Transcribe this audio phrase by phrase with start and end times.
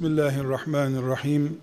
[0.00, 1.60] Bismillahirrahmanirrahim.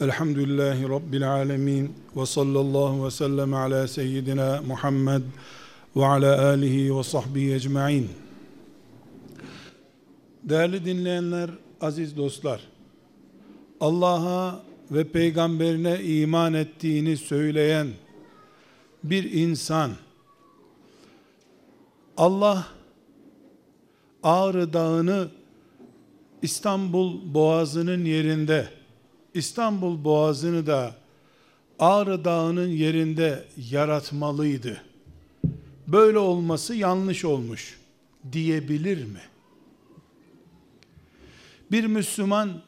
[0.00, 1.94] Elhamdülillahi Rabbil alemin.
[2.16, 5.22] Ve sallallahu ve sellem ala seyyidina Muhammed
[5.96, 8.10] ve ala alihi ve sahbihi ecma'in.
[10.44, 11.50] Değerli dinleyenler,
[11.80, 12.60] aziz dostlar,
[13.80, 17.88] Allah'a ve peygamberine iman ettiğini söyleyen
[19.04, 19.90] bir insan,
[22.16, 22.66] Allah
[24.22, 25.37] Ağrı Dağı'nı
[26.42, 28.68] İstanbul Boğazı'nın yerinde,
[29.34, 30.94] İstanbul Boğazı'nı da
[31.78, 34.82] Ağrı Dağı'nın yerinde yaratmalıydı.
[35.86, 37.78] Böyle olması yanlış olmuş
[38.32, 39.20] diyebilir mi?
[41.72, 42.62] Bir Müslüman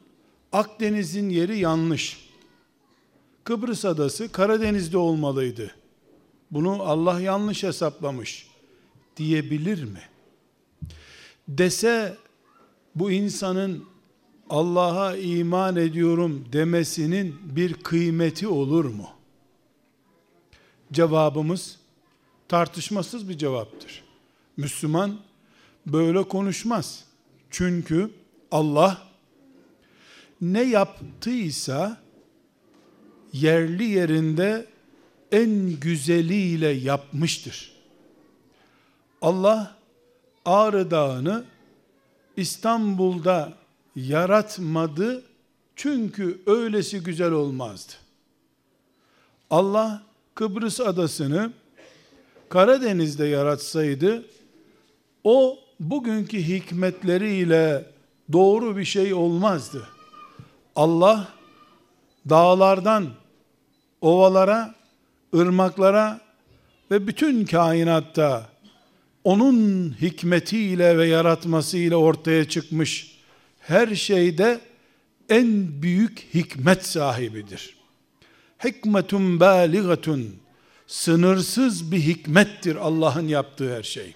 [0.51, 2.29] Akdeniz'in yeri yanlış.
[3.43, 5.75] Kıbrıs adası Karadeniz'de olmalıydı.
[6.51, 8.47] Bunu Allah yanlış hesaplamış
[9.17, 10.01] diyebilir mi?
[11.47, 12.17] Dese
[12.95, 13.85] bu insanın
[14.49, 19.09] Allah'a iman ediyorum demesinin bir kıymeti olur mu?
[20.91, 21.79] Cevabımız
[22.47, 24.03] tartışmasız bir cevaptır.
[24.57, 25.17] Müslüman
[25.85, 27.05] böyle konuşmaz.
[27.49, 28.09] Çünkü
[28.51, 29.07] Allah
[30.41, 32.01] ne yaptıysa
[33.33, 34.65] yerli yerinde
[35.31, 37.71] en güzeliyle yapmıştır.
[39.21, 39.75] Allah
[40.45, 41.45] Ağrı Dağı'nı
[42.37, 43.53] İstanbul'da
[43.95, 45.23] yaratmadı
[45.75, 47.93] çünkü öylesi güzel olmazdı.
[49.49, 50.03] Allah
[50.35, 51.51] Kıbrıs adasını
[52.49, 54.25] Karadeniz'de yaratsaydı
[55.23, 57.85] o bugünkü hikmetleriyle
[58.31, 59.87] doğru bir şey olmazdı.
[60.75, 61.27] Allah
[62.29, 63.09] dağlardan
[64.01, 64.75] ovalara,
[65.35, 66.19] ırmaklara
[66.91, 68.50] ve bütün kainatta
[69.23, 73.17] onun hikmetiyle ve yaratmasıyla ortaya çıkmış
[73.59, 74.61] her şeyde
[75.29, 77.75] en büyük hikmet sahibidir.
[78.63, 80.35] Hikmetun baligatun
[80.87, 84.15] sınırsız bir hikmettir Allah'ın yaptığı her şey.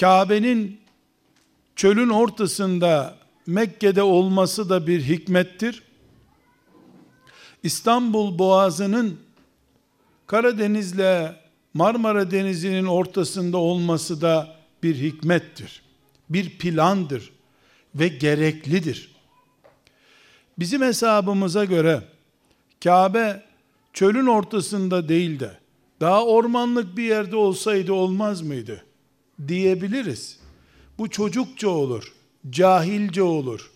[0.00, 0.80] Kabe'nin
[1.76, 3.16] çölün ortasında
[3.46, 5.82] Mekke'de olması da bir hikmettir.
[7.62, 9.20] İstanbul Boğazı'nın
[10.26, 11.43] Karadeniz'le
[11.74, 15.82] Marmara Denizi'nin ortasında olması da bir hikmettir.
[16.30, 17.32] Bir plandır
[17.94, 19.14] ve gereklidir.
[20.58, 22.02] Bizim hesabımıza göre
[22.84, 23.42] Kabe
[23.92, 25.58] çölün ortasında değil de
[26.00, 28.84] daha ormanlık bir yerde olsaydı olmaz mıydı?
[29.48, 30.38] Diyebiliriz.
[30.98, 32.12] Bu çocukça olur,
[32.50, 33.70] cahilce olur.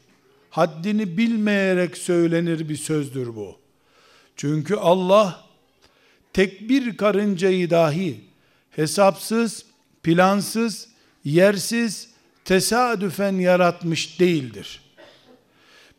[0.51, 3.57] Haddini bilmeyerek söylenir bir sözdür bu.
[4.37, 5.48] Çünkü Allah
[6.33, 8.21] tek bir karıncayı dahi
[8.71, 9.65] hesapsız,
[10.03, 10.89] plansız,
[11.25, 12.09] yersiz,
[12.45, 14.81] tesadüfen yaratmış değildir.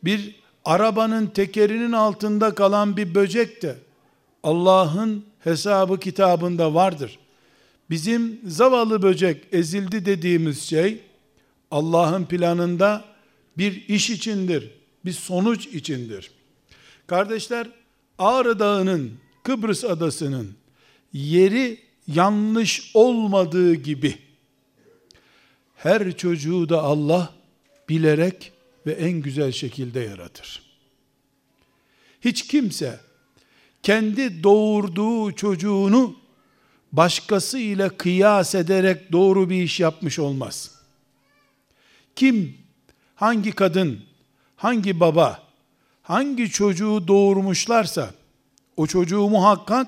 [0.04, 3.76] Bir arabanın tekerinin altında kalan bir böcek de
[4.42, 7.18] Allah'ın hesabı kitabında vardır.
[7.90, 11.00] Bizim zavallı böcek ezildi dediğimiz şey
[11.70, 13.04] Allah'ın planında
[13.58, 14.70] bir iş içindir,
[15.04, 16.30] bir sonuç içindir.
[17.06, 17.66] Kardeşler,
[18.18, 19.12] Ağrı Dağı'nın
[19.42, 20.54] Kıbrıs adasının
[21.12, 24.18] yeri yanlış olmadığı gibi
[25.76, 27.34] her çocuğu da Allah
[27.88, 28.52] bilerek
[28.86, 30.62] ve en güzel şekilde yaratır.
[32.20, 33.00] Hiç kimse
[33.82, 36.16] kendi doğurduğu çocuğunu
[36.92, 40.74] başkası ile kıyas ederek doğru bir iş yapmış olmaz.
[42.16, 42.58] Kim,
[43.14, 44.00] hangi kadın,
[44.56, 45.42] hangi baba,
[46.02, 48.14] hangi çocuğu doğurmuşlarsa
[48.76, 49.86] o çocuğu muhakkak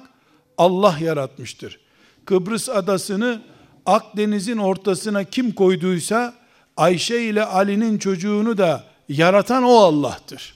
[0.58, 1.80] Allah yaratmıştır.
[2.24, 3.42] Kıbrıs adasını
[3.86, 6.34] Akdeniz'in ortasına kim koyduysa
[6.76, 10.54] Ayşe ile Ali'nin çocuğunu da yaratan o Allah'tır.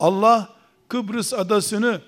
[0.00, 0.48] Allah
[0.88, 2.00] Kıbrıs adasını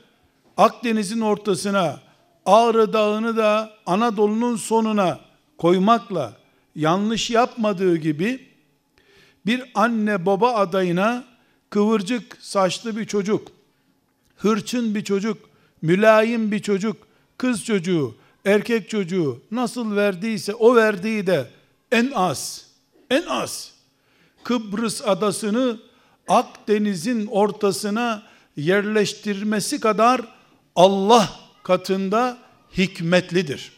[0.56, 2.00] Akdeniz'in ortasına
[2.47, 5.21] Ağrı Dağı'nı da Anadolu'nun sonuna
[5.59, 6.32] koymakla
[6.75, 8.48] yanlış yapmadığı gibi
[9.47, 11.25] bir anne baba adayına
[11.71, 13.48] kıvırcık saçlı bir çocuk
[14.42, 15.39] hırçın bir çocuk,
[15.83, 16.97] mülayim bir çocuk,
[17.39, 18.15] kız çocuğu,
[18.45, 21.51] erkek çocuğu nasıl verdiyse o verdiği de
[21.92, 22.66] en az,
[23.10, 23.72] en az
[24.45, 25.81] Kıbrıs adasını
[26.28, 28.22] Akdeniz'in ortasına
[28.57, 30.21] yerleştirmesi kadar
[30.77, 31.31] Allah
[31.63, 32.39] katında
[32.78, 33.72] hikmetlidir.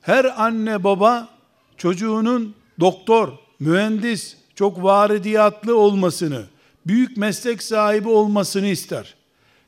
[0.00, 1.28] Her anne baba
[1.76, 6.44] çocuğunun doktor, mühendis, çok varidiyatlı olmasını,
[6.86, 9.14] büyük meslek sahibi olmasını ister.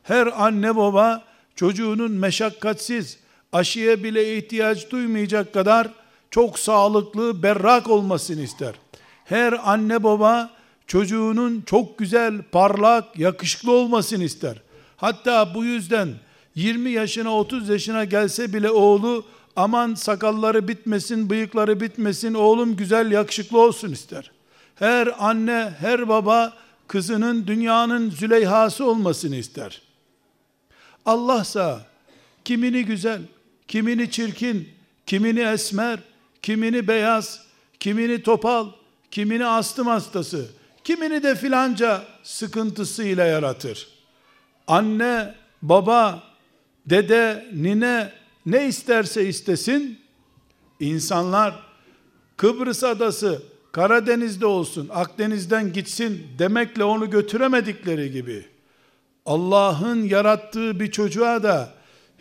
[0.06, 1.24] Her anne baba
[1.56, 3.18] çocuğunun meşakkatsiz,
[3.52, 5.88] aşıya bile ihtiyaç duymayacak kadar
[6.30, 8.74] çok sağlıklı, berrak olmasını ister.
[9.24, 10.50] Her anne baba
[10.86, 14.56] çocuğunun çok güzel, parlak, yakışıklı olmasını ister.
[14.96, 16.08] Hatta bu yüzden
[16.54, 19.24] 20 yaşına 30 yaşına gelse bile oğlu
[19.56, 24.30] aman sakalları bitmesin, bıyıkları bitmesin, oğlum güzel, yakışıklı olsun ister.
[24.74, 26.52] Her anne, her baba
[26.88, 29.85] kızının dünyanın Züleyhası olmasını ister.
[31.06, 31.86] Allahsa
[32.44, 33.20] kimini güzel,
[33.68, 34.68] kimini çirkin,
[35.06, 35.98] kimini esmer,
[36.42, 37.46] kimini beyaz,
[37.80, 38.68] kimini topal,
[39.10, 40.46] kimini astım hastası,
[40.84, 43.88] kimini de filanca sıkıntısıyla yaratır.
[44.66, 46.22] Anne, baba,
[46.86, 48.12] dede, nine
[48.46, 50.00] ne isterse istesin,
[50.80, 51.66] insanlar
[52.36, 53.42] Kıbrıs adası
[53.72, 58.46] Karadeniz'de olsun, Akdeniz'den gitsin demekle onu götüremedikleri gibi,
[59.26, 61.70] Allah'ın yarattığı bir çocuğa da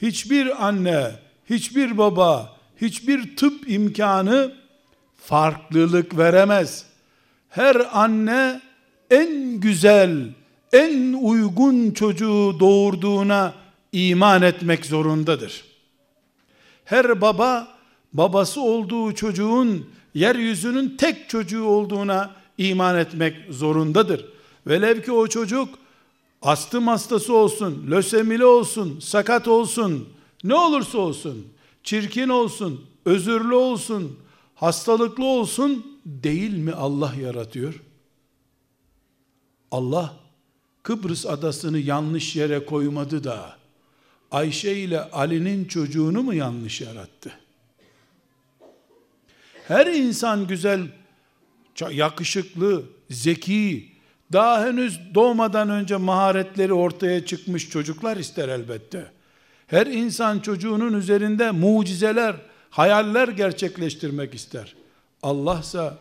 [0.02, 1.12] hiçbir anne,
[1.50, 4.52] hiçbir baba, hiçbir tıp imkanı
[5.18, 6.86] farklılık veremez.
[7.50, 8.62] Her anne
[9.10, 10.30] en güzel,
[10.74, 13.54] en uygun çocuğu doğurduğuna
[13.92, 15.63] iman etmek zorundadır.
[16.86, 17.68] Her baba
[18.13, 24.25] babası olduğu çocuğun yeryüzünün tek çocuğu olduğuna iman etmek zorundadır.
[24.68, 25.85] Velev ki o çocuk
[26.45, 30.09] astım hastası olsun, lösemili olsun, sakat olsun,
[30.44, 31.47] ne olursa olsun,
[31.83, 34.19] çirkin olsun, özürlü olsun,
[34.56, 37.83] hastalıklı olsun değil mi Allah yaratıyor?
[39.71, 40.13] Allah
[40.83, 43.57] Kıbrıs adasını yanlış yere koymadı da
[44.31, 47.31] Ayşe ile Ali'nin çocuğunu mu yanlış yarattı?
[49.68, 50.88] Her insan güzel,
[51.92, 53.94] yakışıklı, zeki,
[54.33, 59.12] daha henüz doğmadan önce maharetleri ortaya çıkmış çocuklar ister elbette.
[59.68, 62.36] Her insan çocuğunun üzerinde mucizeler,
[62.69, 64.75] hayaller gerçekleştirmek ister.
[65.24, 65.92] Allah ise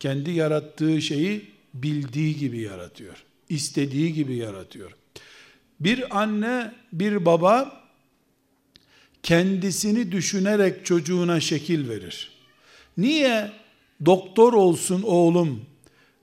[0.00, 3.24] kendi yarattığı şeyi bildiği gibi yaratıyor.
[3.48, 4.90] istediği gibi yaratıyor.
[5.80, 7.82] Bir anne, bir baba
[9.22, 12.30] kendisini düşünerek çocuğuna şekil verir.
[12.96, 13.52] Niye
[14.06, 15.66] doktor olsun oğlum,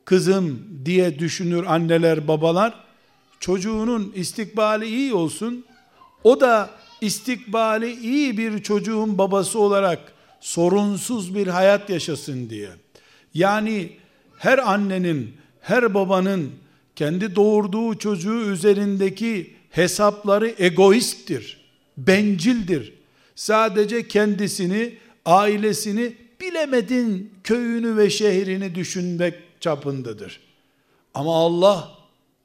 [0.06, 2.74] kızım diye düşünür anneler, babalar?
[3.40, 5.66] Çocuğunun istikbali iyi olsun.
[6.24, 6.70] O da
[7.02, 10.00] istikbali iyi bir çocuğun babası olarak
[10.40, 12.70] sorunsuz bir hayat yaşasın diye.
[13.34, 13.90] Yani
[14.38, 16.52] her annenin, her babanın
[16.96, 21.66] kendi doğurduğu çocuğu üzerindeki hesapları egoisttir,
[21.98, 22.94] bencildir.
[23.36, 24.94] Sadece kendisini,
[25.26, 29.34] ailesini bilemedin köyünü ve şehrini düşünmek
[29.66, 30.40] çapındadır.
[31.14, 31.92] Ama Allah,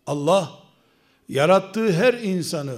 [0.06, 0.50] Allah
[1.28, 2.76] yarattığı her insanı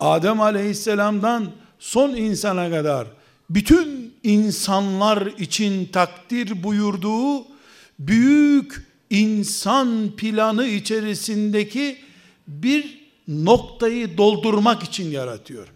[0.00, 3.06] Adem aleyhisselamdan son insana kadar
[3.50, 7.44] bütün insanlar için takdir buyurduğu
[7.98, 11.98] büyük insan planı içerisindeki
[12.48, 15.68] bir noktayı doldurmak için yaratıyor.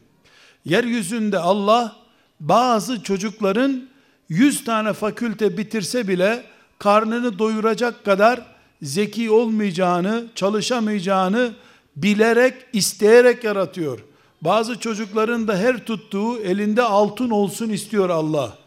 [0.65, 1.97] Yeryüzünde Allah
[2.41, 3.89] bazı çocukların
[4.29, 6.54] 100 tane fakülte bitirse bile
[6.85, 8.41] karnını doyuracak kadar
[8.83, 11.53] zeki olmayacağını, çalışamayacağını
[11.97, 13.99] bilerek, isteyerek yaratıyor.
[14.43, 18.59] Bazı çocukların da her tuttuğu elinde altın olsun istiyor Allah.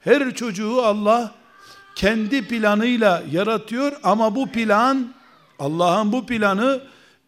[0.00, 1.34] Her çocuğu Allah
[1.96, 5.14] kendi planıyla yaratıyor ama bu plan
[5.58, 6.80] Allah'ın bu planı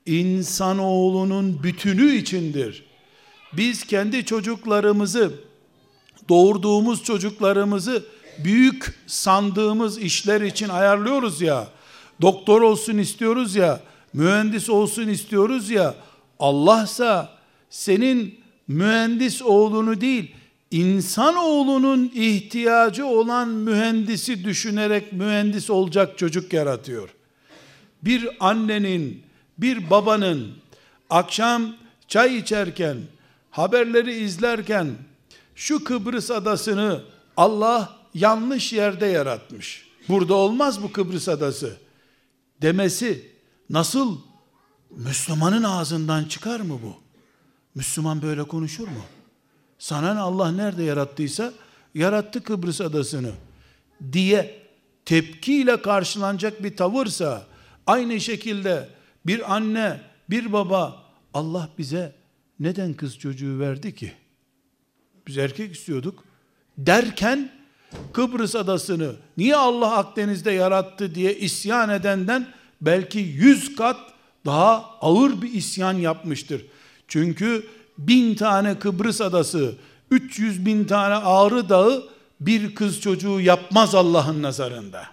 [0.06, 2.85] insanoğlunun bütünü içindir.
[3.52, 5.32] Biz kendi çocuklarımızı
[6.28, 8.02] doğurduğumuz çocuklarımızı
[8.45, 11.69] büyük sandığımız işler için ayarlıyoruz ya.
[12.23, 13.81] Doktor olsun istiyoruz ya,
[14.12, 15.95] mühendis olsun istiyoruz ya.
[16.38, 17.37] Allahsa
[17.71, 20.35] senin mühendis oğlunu değil,
[20.71, 27.09] insan oğlunun ihtiyacı olan mühendisi düşünerek mühendis olacak çocuk yaratıyor.
[28.02, 29.23] Bir annenin,
[29.59, 30.49] bir babanın
[31.11, 31.76] akşam
[32.09, 32.97] çay içerken,
[33.50, 34.88] haberleri izlerken
[35.55, 37.02] şu Kıbrıs adasını
[37.37, 39.87] Allah yanlış yerde yaratmış.
[40.08, 41.76] Burada olmaz bu Kıbrıs adası
[42.62, 43.30] demesi
[43.70, 44.18] nasıl
[44.90, 46.96] Müslümanın ağzından çıkar mı bu?
[47.75, 49.02] Müslüman böyle konuşur mu?
[49.78, 51.52] Sana Allah nerede yarattıysa
[51.94, 53.32] yarattı Kıbrıs adasını
[54.12, 54.62] diye
[55.04, 57.46] tepkiyle karşılanacak bir tavırsa
[57.87, 58.88] aynı şekilde
[59.26, 61.04] bir anne, bir baba
[61.35, 62.14] Allah bize
[62.61, 64.12] neden kız çocuğu verdi ki?
[65.26, 66.25] Biz erkek istiyorduk
[66.78, 67.65] derken
[68.12, 72.47] Kıbrıs adasını niye Allah Akdeniz'de yarattı diye isyan edenden
[72.81, 73.97] belki yüz kat
[74.47, 76.66] daha ağır bir isyan yapmıştır.
[77.09, 77.66] Çünkü
[77.99, 79.75] bin tane Kıbrıs adası,
[80.11, 82.09] 300 bin tane Ağrı dağı
[82.40, 85.07] bir kız çocuğu yapmaz Allah'ın nazarında.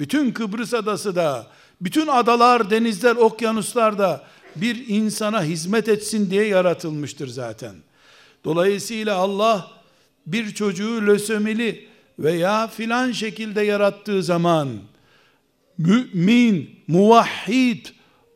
[0.00, 1.46] Bütün Kıbrıs adası da
[1.82, 4.24] Bütün adalar, denizler, okyanuslar da
[4.56, 7.74] bir insana hizmet etsin diye yaratılmıştır zaten.
[8.44, 9.70] Dolayısıyla Allah
[10.26, 11.88] bir çocuğu lösemili
[12.18, 14.68] veya filan şekilde yarattığı zaman
[15.78, 17.86] mümin, muvahhid,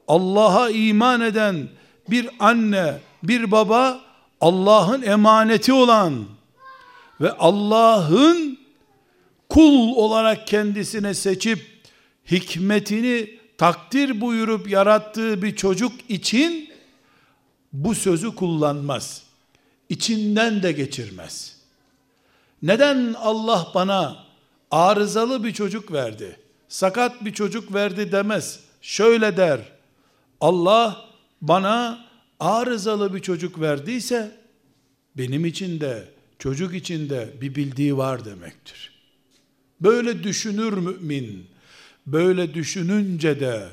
[0.09, 1.69] Allah'a iman eden
[2.11, 4.00] bir anne, bir baba
[4.40, 6.25] Allah'ın emaneti olan
[7.21, 8.59] ve Allah'ın
[9.49, 11.76] kul olarak kendisine seçip
[12.31, 16.71] hikmetini takdir buyurup yarattığı bir çocuk için
[17.73, 19.23] bu sözü kullanmaz.
[19.88, 21.55] İçinden de geçirmez.
[22.66, 24.25] Neden Allah bana
[24.70, 26.37] arızalı bir çocuk verdi?
[26.68, 28.61] Sakat bir çocuk verdi demez.
[28.82, 29.61] Şöyle der.
[30.40, 31.04] Allah
[31.40, 32.06] bana
[32.40, 34.37] arızalı bir çocuk verdiyse
[35.16, 36.08] benim için de
[36.38, 38.92] çocuk için de bir bildiği var demektir.
[39.80, 41.46] Böyle düşünür mümin.
[42.06, 43.68] Böyle düşününce de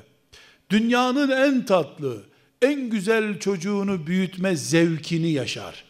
[0.69, 2.23] dünyanın en tatlı,
[2.61, 5.83] en güzel çocuğunu büyütme zevkini yaşar.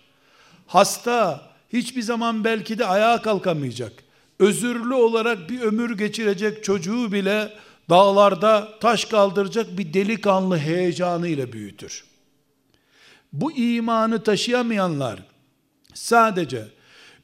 [0.67, 3.93] Hasta hiçbir zaman belki de ayağa kalkamayacak.
[4.39, 7.53] Özürlü olarak bir ömür geçirecek çocuğu bile
[7.89, 12.03] dağlarda taş kaldıracak bir delikanlı heyecanı ile büyütür.
[13.33, 15.19] Bu imanı taşıyamayanlar
[15.93, 16.67] sadece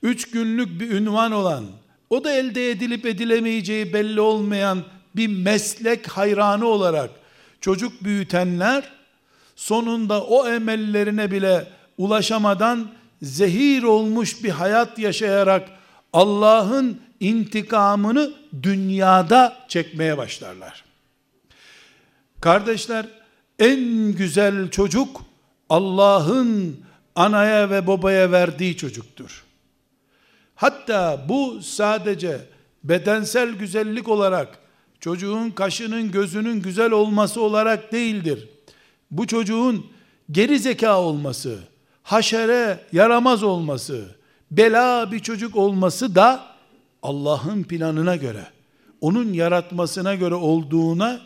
[0.04, 1.66] üç günlük bir ünvan olan,
[2.10, 4.84] o da elde edilip edilemeyeceği belli olmayan
[5.16, 7.10] bir meslek hayranı olarak
[7.62, 8.92] çocuk büyütenler
[9.56, 15.70] sonunda o emellerine bile ulaşamadan zehir olmuş bir hayat yaşayarak
[16.14, 18.34] Allah'ın intikamını
[18.64, 20.84] dünyada çekmeye başlarlar.
[22.42, 23.06] Kardeşler
[23.60, 25.22] en güzel çocuk
[25.70, 26.80] Allah'ın
[27.16, 29.44] anaya ve babaya verdiği çocuktur.
[30.56, 32.42] Hatta bu sadece
[32.84, 34.60] bedensel güzellik olarak
[35.00, 38.50] çocuğun kaşının gözünün güzel olması olarak değildir.
[39.12, 39.86] Bu çocuğun
[40.32, 41.60] geri zeka olması,
[42.10, 44.06] haşere yaramaz olması,
[44.52, 46.46] bela bir çocuk olması da
[47.04, 48.48] Allah'ın planına göre,
[49.02, 51.22] onun yaratmasına göre olduğuna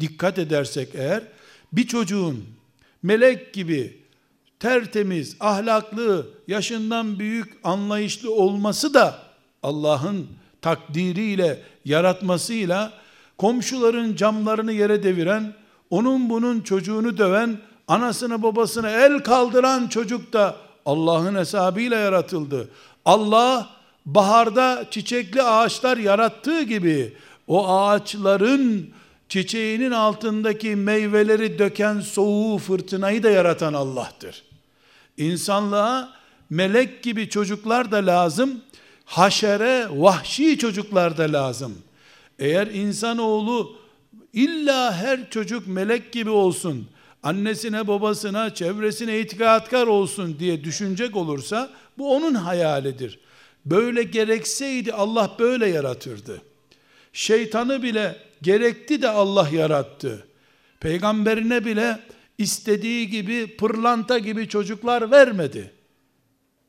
[0.00, 1.22] dikkat edersek eğer,
[1.72, 2.44] bir çocuğun
[3.02, 4.00] melek gibi
[4.60, 9.18] tertemiz, ahlaklı, yaşından büyük, anlayışlı olması da
[9.62, 10.26] Allah'ın
[10.62, 12.92] takdiriyle, yaratmasıyla
[13.38, 15.54] komşuların camlarını yere deviren,
[15.90, 22.68] onun bunun çocuğunu döven, anasını babasını el kaldıran çocuk da Allah'ın hesabıyla yaratıldı.
[23.04, 23.68] Allah
[24.06, 27.16] baharda çiçekli ağaçlar yarattığı gibi
[27.46, 28.90] o ağaçların
[29.28, 34.42] çiçeğinin altındaki meyveleri döken soğuğu fırtınayı da yaratan Allah'tır.
[35.16, 36.12] İnsanlığa
[36.50, 38.60] melek gibi çocuklar da lazım,
[39.04, 41.78] haşere, vahşi çocuklar da lazım.
[42.38, 43.76] Eğer insanoğlu
[44.32, 46.88] illa her çocuk melek gibi olsun,
[47.22, 53.18] annesine babasına çevresine itikatkar olsun diye düşünecek olursa bu onun hayalidir.
[53.66, 56.42] Böyle gerekseydi Allah böyle yaratırdı.
[57.12, 60.26] Şeytanı bile gerekti de Allah yarattı.
[60.80, 61.98] Peygamberine bile
[62.38, 65.72] istediği gibi pırlanta gibi çocuklar vermedi.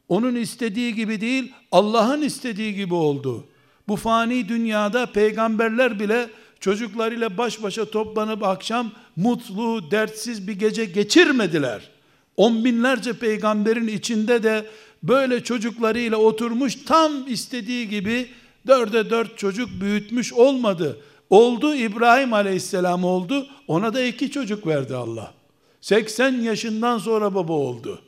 [0.10, 3.48] Onun istediği gibi değil, Allah'ın istediği gibi oldu.
[3.88, 11.90] Bu fani dünyada peygamberler bile çocuklarıyla baş başa toplanıp akşam mutlu, dertsiz bir gece geçirmediler.
[12.38, 14.66] On binlerce peygamberin içinde de
[15.04, 18.30] böyle çocuklarıyla oturmuş tam istediği gibi
[18.68, 20.98] dörde dört çocuk büyütmüş olmadı.
[21.30, 23.48] Oldu İbrahim aleyhisselam oldu.
[23.68, 25.34] Ona da iki çocuk verdi Allah.
[25.82, 28.02] 80 yaşından sonra baba oldu.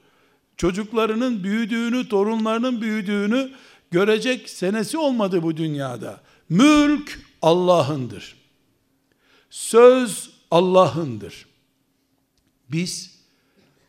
[0.58, 3.51] Çocuklarının büyüdüğünü, torunlarının büyüdüğünü
[3.92, 6.22] görecek senesi olmadı bu dünyada.
[6.50, 8.36] Mülk Allah'ındır.
[9.50, 11.46] Söz Allah'ındır.
[12.72, 13.20] Biz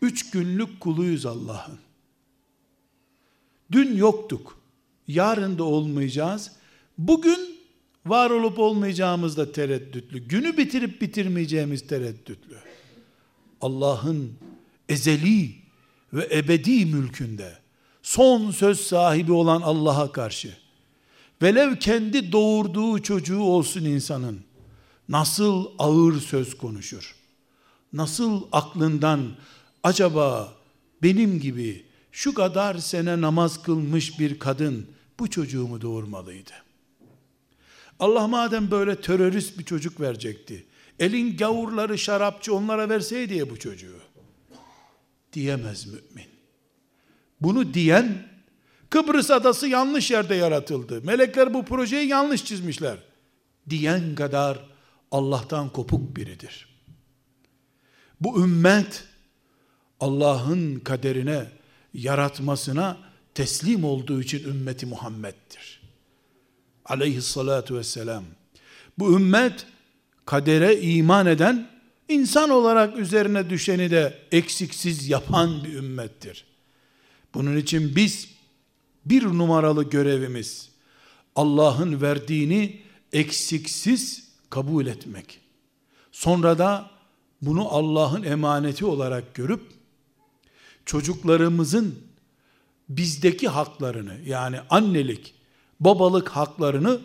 [0.02, 1.78] üç günlük kuluyuz Allah'ın.
[3.72, 4.58] Dün yoktuk.
[5.08, 6.52] Yarın da olmayacağız.
[6.98, 7.58] Bugün
[8.06, 10.28] var olup olmayacağımız da tereddütlü.
[10.28, 12.56] Günü bitirip bitirmeyeceğimiz tereddütlü.
[13.60, 14.32] Allah'ın
[14.88, 15.54] ezeli
[16.12, 17.58] ve ebedi mülkünde
[18.02, 20.56] son söz sahibi olan Allah'a karşı
[21.42, 24.40] velev kendi doğurduğu çocuğu olsun insanın
[25.10, 27.14] nasıl ağır söz konuşur?
[27.92, 29.30] Nasıl aklından
[29.82, 30.52] acaba
[31.02, 34.86] benim gibi şu kadar sene namaz kılmış bir kadın
[35.18, 36.52] bu çocuğumu doğurmalıydı?
[37.98, 40.66] Allah madem böyle terörist bir çocuk verecekti,
[40.98, 44.00] elin gavurları şarapçı onlara verseydi ya bu çocuğu,
[45.32, 46.30] diyemez mümin.
[47.40, 48.30] Bunu diyen,
[48.90, 51.02] Kıbrıs adası yanlış yerde yaratıldı.
[51.04, 52.96] Melekler bu projeyi yanlış çizmişler.
[53.68, 54.69] Diyen kadar
[55.10, 56.68] Allah'tan kopuk biridir.
[58.20, 59.04] Bu ümmet
[60.00, 61.48] Allah'ın kaderine,
[61.94, 62.96] yaratmasına
[63.34, 65.80] teslim olduğu için ümmeti Muhammed'dir.
[66.84, 68.24] Aleyhissalatu vesselam.
[68.98, 69.66] Bu ümmet
[70.26, 71.70] kadere iman eden,
[72.08, 76.44] insan olarak üzerine düşeni de eksiksiz yapan bir ümmettir.
[77.34, 78.28] Bunun için biz
[79.04, 80.68] bir numaralı görevimiz
[81.36, 82.80] Allah'ın verdiğini
[83.12, 85.40] eksiksiz kabul etmek.
[86.12, 86.90] Sonra da
[87.42, 89.62] bunu Allah'ın emaneti olarak görüp
[90.84, 91.98] çocuklarımızın
[92.88, 95.34] bizdeki haklarını yani annelik,
[95.80, 97.00] babalık haklarını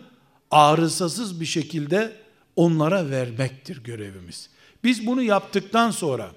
[0.50, 2.16] arızasız bir şekilde
[2.56, 4.50] onlara vermektir görevimiz.
[4.84, 6.30] Biz bunu yaptıktan sonra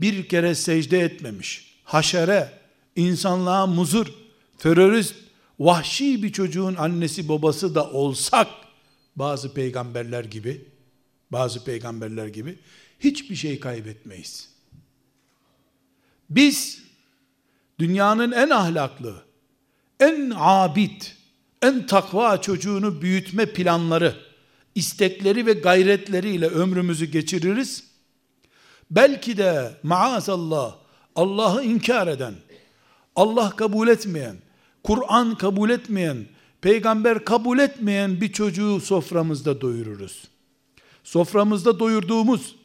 [0.00, 2.58] bir kere secde etmemiş, haşere,
[2.96, 4.06] insanlığa muzur,
[4.58, 5.14] terörist,
[5.60, 8.48] vahşi bir çocuğun annesi babası da olsak,
[9.16, 10.64] bazı peygamberler gibi,
[11.32, 12.58] bazı peygamberler gibi,
[13.00, 14.50] hiçbir şey kaybetmeyiz.
[16.30, 16.82] Biz,
[17.78, 19.22] dünyanın en ahlaklı,
[20.00, 21.02] en abid,
[21.62, 24.14] en takva çocuğunu büyütme planları,
[24.74, 27.84] istekleri ve gayretleriyle ömrümüzü geçiririz.
[28.90, 30.76] Belki de maazallah
[31.14, 32.34] Allah'ı inkar eden,
[33.16, 34.36] Allah kabul etmeyen,
[34.84, 36.26] Kur'an kabul etmeyen,
[36.66, 40.24] peygamber kabul etmeyen bir çocuğu soframızda doyururuz.
[41.04, 42.56] Soframızda doyurduğumuz,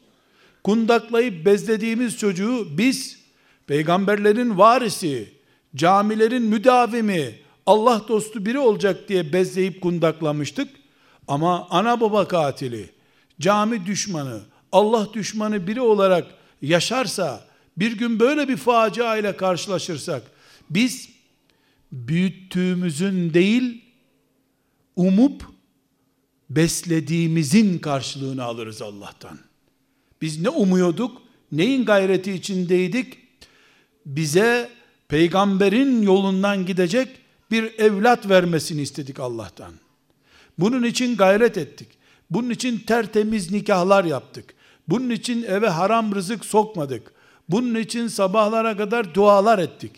[0.64, 3.18] kundaklayıp bezlediğimiz çocuğu biz
[3.66, 5.32] peygamberlerin varisi,
[5.76, 10.68] camilerin müdavimi, Allah dostu biri olacak diye bezleyip kundaklamıştık.
[11.28, 12.90] Ama ana baba katili,
[13.40, 14.40] cami düşmanı,
[14.72, 16.26] Allah düşmanı biri olarak
[16.62, 17.44] yaşarsa,
[17.76, 20.22] bir gün böyle bir facia ile karşılaşırsak,
[20.70, 21.08] biz
[21.92, 23.81] büyüttüğümüzün değil,
[24.96, 25.44] umup
[26.50, 29.38] beslediğimizin karşılığını alırız Allah'tan.
[30.22, 31.22] Biz ne umuyorduk,
[31.52, 33.18] neyin gayreti içindeydik?
[34.06, 34.70] Bize
[35.08, 37.08] peygamberin yolundan gidecek
[37.50, 39.72] bir evlat vermesini istedik Allah'tan.
[40.58, 41.88] Bunun için gayret ettik.
[42.30, 44.54] Bunun için tertemiz nikahlar yaptık.
[44.88, 47.12] Bunun için eve haram rızık sokmadık.
[47.48, 49.92] Bunun için sabahlara kadar dualar ettik.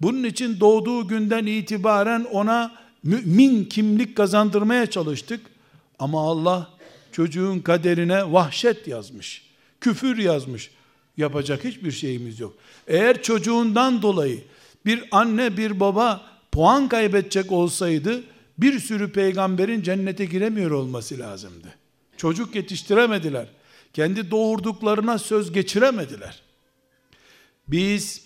[0.00, 2.72] Bunun için doğduğu günden itibaren ona
[3.02, 5.40] mümin kimlik kazandırmaya çalıştık.
[5.98, 6.70] Ama Allah
[7.12, 9.42] çocuğun kaderine vahşet yazmış.
[9.80, 10.70] Küfür yazmış.
[11.16, 12.54] Yapacak hiçbir şeyimiz yok.
[12.86, 14.44] Eğer çocuğundan dolayı
[14.86, 18.22] bir anne bir baba puan kaybedecek olsaydı
[18.58, 21.74] bir sürü peygamberin cennete giremiyor olması lazımdı.
[22.16, 23.46] Çocuk yetiştiremediler.
[23.92, 26.42] Kendi doğurduklarına söz geçiremediler.
[27.68, 28.24] Biz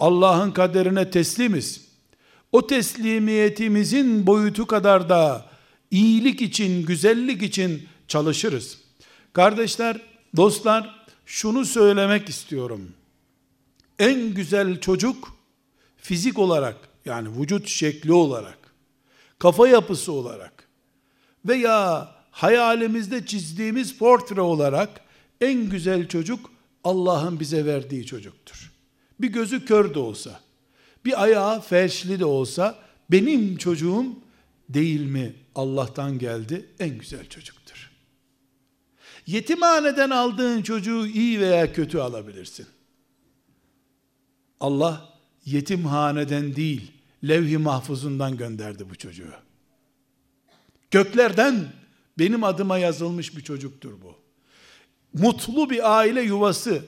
[0.00, 1.91] Allah'ın kaderine teslimiz.
[2.52, 5.46] O teslimiyetimizin boyutu kadar da
[5.90, 8.78] iyilik için, güzellik için çalışırız.
[9.32, 10.00] Kardeşler,
[10.36, 12.92] dostlar, şunu söylemek istiyorum.
[13.98, 15.36] En güzel çocuk
[15.96, 18.58] fizik olarak yani vücut şekli olarak,
[19.38, 20.68] kafa yapısı olarak
[21.44, 25.00] veya hayalimizde çizdiğimiz portre olarak
[25.40, 26.50] en güzel çocuk
[26.84, 28.72] Allah'ın bize verdiği çocuktur.
[29.20, 30.40] Bir gözü kör de olsa,
[31.04, 32.78] bir ayağı felçli de olsa
[33.10, 34.06] benim çocuğum
[34.68, 37.90] değil mi Allah'tan geldi en güzel çocuktur.
[39.26, 42.66] Yetimhaneden aldığın çocuğu iyi veya kötü alabilirsin.
[44.60, 45.12] Allah
[45.44, 46.92] yetimhaneden değil,
[47.24, 49.32] levh-i mahfuzundan gönderdi bu çocuğu.
[50.90, 51.72] Göklerden
[52.18, 54.16] benim adıma yazılmış bir çocuktur bu.
[55.14, 56.84] Mutlu bir aile yuvası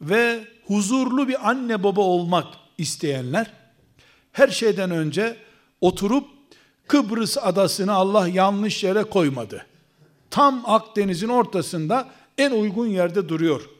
[0.00, 2.46] ve huzurlu bir anne baba olmak
[2.78, 3.52] isteyenler
[4.32, 5.36] her şeyden önce
[5.80, 6.28] oturup
[6.86, 9.66] Kıbrıs adasını Allah yanlış yere koymadı.
[10.30, 12.08] Tam Akdeniz'in ortasında
[12.38, 13.70] en uygun yerde duruyor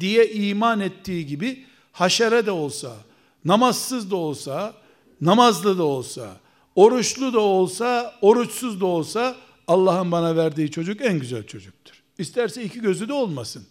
[0.00, 2.96] diye iman ettiği gibi haşere de olsa,
[3.44, 4.74] namazsız da olsa,
[5.20, 6.36] namazlı da olsa,
[6.74, 12.02] oruçlu da olsa, oruçsuz da olsa Allah'ın bana verdiği çocuk en güzel çocuktur.
[12.18, 13.66] İsterse iki gözü de olmasın.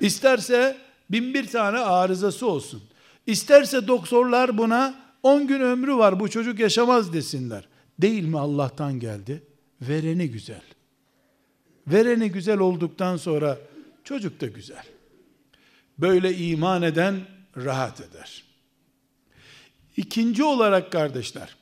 [0.00, 0.76] İsterse
[1.10, 2.82] bin bir tane arızası olsun.
[3.26, 7.68] İsterse doktorlar buna 10 gün ömrü var bu çocuk yaşamaz desinler.
[7.98, 9.42] Değil mi Allah'tan geldi?
[9.80, 10.62] Vereni güzel.
[11.86, 13.58] Vereni güzel olduktan sonra
[14.04, 14.84] çocuk da güzel.
[15.98, 17.20] Böyle iman eden
[17.56, 18.44] rahat eder.
[19.96, 21.56] İkinci olarak kardeşler,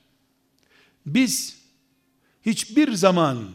[1.07, 1.59] biz
[2.47, 3.49] hiçbir zaman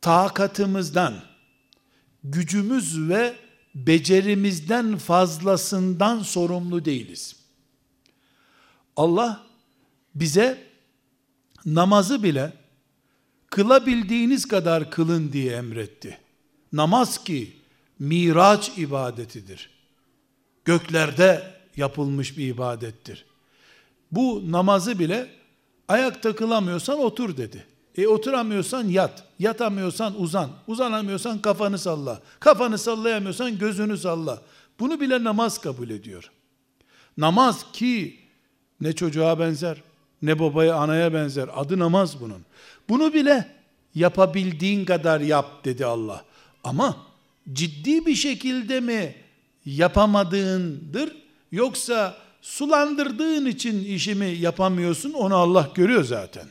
[0.00, 1.14] takatımızdan,
[2.24, 3.34] gücümüz ve
[3.74, 7.36] becerimizden fazlasından sorumlu değiliz.
[8.96, 9.46] Allah
[10.14, 10.66] bize
[11.66, 12.52] namazı bile
[13.46, 16.18] kılabildiğiniz kadar kılın diye emretti.
[16.72, 17.56] Namaz ki
[17.98, 19.70] miraç ibadetidir.
[20.64, 23.24] Göklerde yapılmış bir ibadettir.
[24.12, 25.28] Bu namazı bile
[25.88, 27.66] ayakta kılamıyorsan otur dedi.
[27.98, 29.24] E oturamıyorsan yat.
[29.38, 30.50] Yatamıyorsan uzan.
[30.66, 32.20] Uzanamıyorsan kafanı salla.
[32.40, 34.42] Kafanı sallayamıyorsan gözünü salla.
[34.80, 36.30] Bunu bile namaz kabul ediyor.
[37.18, 38.18] Namaz ki
[38.80, 39.82] ne çocuğa benzer,
[40.22, 41.48] ne babaya anaya benzer.
[41.54, 42.42] Adı namaz bunun.
[42.88, 43.48] Bunu bile
[43.94, 46.24] yapabildiğin kadar yap dedi Allah.
[46.64, 46.96] Ama
[47.52, 49.14] ciddi bir şekilde mi
[49.64, 51.16] yapamadığındır
[51.52, 56.46] yoksa sulandırdığın için işimi yapamıyorsun onu Allah görüyor zaten.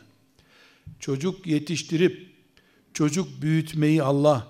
[1.00, 2.36] Çocuk yetiştirip
[2.94, 4.48] çocuk büyütmeyi Allah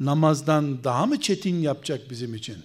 [0.00, 2.56] namazdan daha mı çetin yapacak bizim için?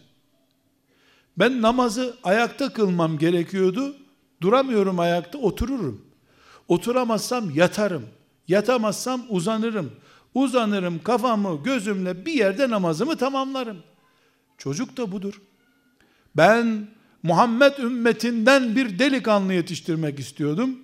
[1.37, 3.95] Ben namazı ayakta kılmam gerekiyordu.
[4.41, 6.05] Duramıyorum ayakta, otururum.
[6.67, 8.05] Oturamazsam yatarım.
[8.47, 9.91] Yatamazsam uzanırım.
[10.33, 13.77] Uzanırım kafamı gözümle bir yerde namazımı tamamlarım.
[14.57, 15.41] Çocuk da budur.
[16.37, 16.87] Ben
[17.23, 20.79] Muhammed ümmetinden bir delikanlı yetiştirmek istiyordum.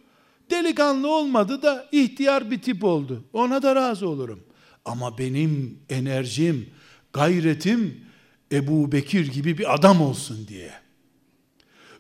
[0.50, 3.24] Delikanlı olmadı da ihtiyar bir tip oldu.
[3.34, 4.44] Ona da razı olurum.
[4.86, 6.70] Ama benim enerjim,
[7.14, 8.06] gayretim
[8.52, 10.72] Ebu Bekir gibi bir adam olsun diye.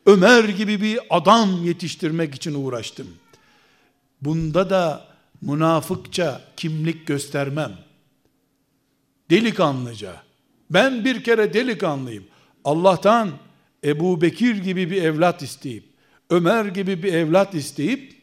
[0.06, 3.08] Ömer gibi bir adam yetiştirmek için uğraştım.
[4.22, 5.08] Bunda da
[5.42, 7.72] münafıkça kimlik göstermem.
[9.30, 10.24] Delikanlıca.
[10.70, 12.24] Ben bir kere delikanlıyım.
[12.64, 13.32] Allah'tan
[13.84, 15.84] Ebu Bekir gibi bir evlat isteyip,
[16.30, 18.15] Ömer gibi bir evlat isteyip,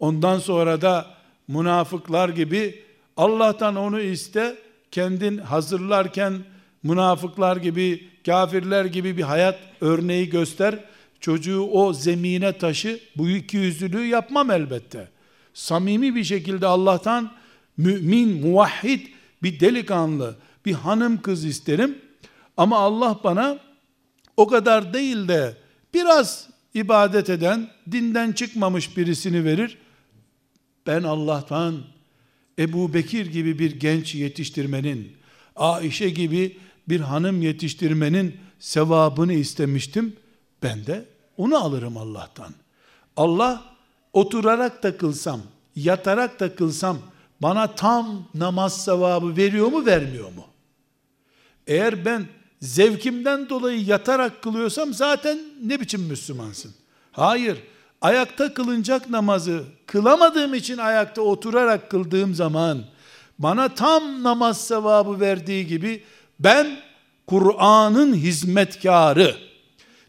[0.00, 1.06] ondan sonra da
[1.48, 2.82] münafıklar gibi
[3.16, 4.56] Allah'tan onu iste,
[4.90, 6.38] kendin hazırlarken
[6.82, 10.84] münafıklar gibi, kafirler gibi bir hayat örneği göster,
[11.20, 15.08] çocuğu o zemine taşı, bu iki yüzlülüğü yapmam elbette.
[15.54, 17.32] Samimi bir şekilde Allah'tan
[17.76, 19.06] mümin, muvahhid
[19.42, 20.36] bir delikanlı,
[20.66, 21.98] bir hanım kız isterim.
[22.56, 23.58] Ama Allah bana
[24.36, 25.56] o kadar değil de
[25.94, 29.78] biraz ibadet eden, dinden çıkmamış birisini verir.
[30.86, 31.82] Ben Allah'tan
[32.58, 35.16] Ebu Bekir gibi bir genç yetiştirmenin,
[35.56, 40.16] Aişe gibi bir hanım yetiştirmenin sevabını istemiştim.
[40.62, 41.04] Ben de
[41.36, 42.54] onu alırım Allah'tan.
[43.16, 43.64] Allah
[44.12, 45.40] oturarak da kılsam,
[45.76, 46.98] yatarak da kılsam
[47.42, 50.44] bana tam namaz sevabı veriyor mu vermiyor mu?
[51.66, 52.26] Eğer ben
[52.60, 56.74] zevkimden dolayı yatarak kılıyorsam zaten ne biçim Müslümansın?
[57.12, 57.58] Hayır.
[58.00, 62.84] Ayakta kılınacak namazı kılamadığım için ayakta oturarak kıldığım zaman
[63.38, 66.04] bana tam namaz sevabı verdiği gibi
[66.40, 66.76] ben
[67.26, 69.36] Kur'an'ın hizmetkarı.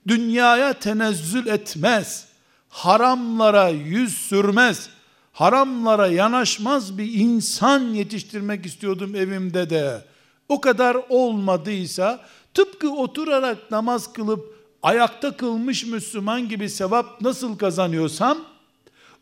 [0.07, 2.27] Dünyaya tenezzül etmez
[2.69, 4.89] haramlara yüz sürmez
[5.31, 10.05] haramlara yanaşmaz bir insan yetiştirmek istiyordum evimde de.
[10.49, 12.19] O kadar olmadıysa
[12.53, 18.37] tıpkı oturarak namaz kılıp ayakta kılmış Müslüman gibi sevap nasıl kazanıyorsam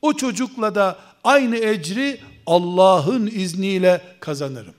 [0.01, 4.73] o çocukla da aynı ecri Allah'ın izniyle kazanırım.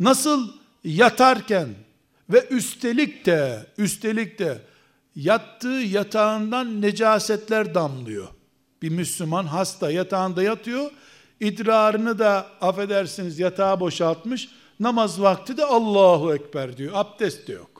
[0.00, 0.48] Nasıl
[0.84, 1.68] yatarken
[2.30, 4.58] ve üstelik de üstelik de
[5.16, 8.28] yattığı yatağından necasetler damlıyor.
[8.82, 10.90] Bir Müslüman hasta yatağında yatıyor.
[11.40, 14.48] idrarını da affedersiniz yatağa boşaltmış.
[14.80, 16.92] Namaz vakti de Allahu Ekber diyor.
[16.94, 17.71] Abdest de yok.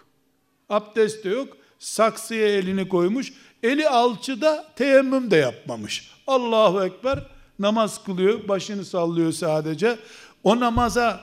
[0.73, 1.57] Abdest de yok.
[1.79, 3.33] Saksıya elini koymuş.
[3.63, 6.11] Eli alçıda teyemmüm de yapmamış.
[6.27, 7.27] Allahu Ekber
[7.59, 8.49] namaz kılıyor.
[8.49, 9.99] Başını sallıyor sadece.
[10.45, 11.21] O namaza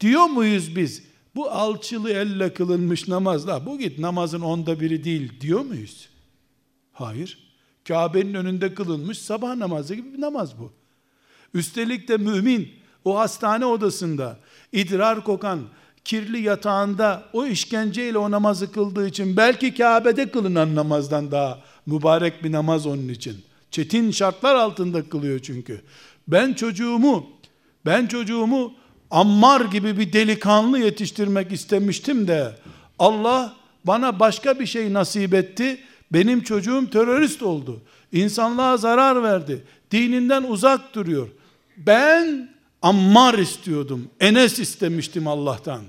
[0.00, 1.02] diyor muyuz biz?
[1.34, 6.08] Bu alçılı elle kılınmış namazla bu git namazın onda biri değil diyor muyuz?
[6.92, 7.52] Hayır.
[7.88, 10.72] Kabe'nin önünde kılınmış sabah namazı gibi bir namaz bu.
[11.54, 12.68] Üstelik de mümin
[13.04, 14.38] o hastane odasında
[14.72, 15.60] idrar kokan
[16.04, 22.52] kirli yatağında o işkenceyle o namazı kıldığı için belki Kabe'de kılınan namazdan daha mübarek bir
[22.52, 23.44] namaz onun için.
[23.70, 25.82] Çetin şartlar altında kılıyor çünkü.
[26.28, 27.26] Ben çocuğumu
[27.86, 28.74] ben çocuğumu
[29.10, 32.56] Ammar gibi bir delikanlı yetiştirmek istemiştim de
[32.98, 35.78] Allah bana başka bir şey nasip etti.
[36.12, 37.82] Benim çocuğum terörist oldu.
[38.12, 39.64] İnsanlığa zarar verdi.
[39.90, 41.28] Dininden uzak duruyor.
[41.76, 42.48] Ben
[42.82, 44.08] Ammar istiyordum.
[44.20, 45.82] Enes istemiştim Allah'tan.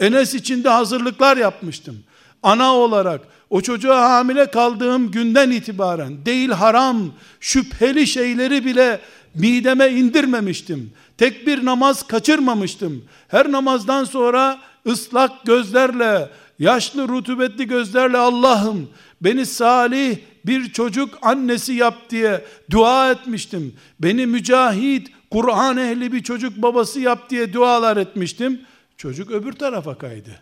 [0.00, 1.98] Enes için de hazırlıklar yapmıştım.
[2.42, 9.00] Ana olarak o çocuğa hamile kaldığım günden itibaren değil haram, şüpheli şeyleri bile
[9.34, 10.92] mideme indirmemiştim.
[11.18, 13.04] Tek bir namaz kaçırmamıştım.
[13.28, 18.88] Her namazdan sonra ıslak gözlerle, yaşlı rutubetli gözlerle Allah'ım
[19.20, 23.74] beni salih bir çocuk annesi yap diye dua etmiştim.
[24.00, 28.60] Beni mücahit, Kur'an ehli bir çocuk babası yap diye dualar etmiştim.
[28.98, 30.40] Çocuk öbür tarafa kaydı.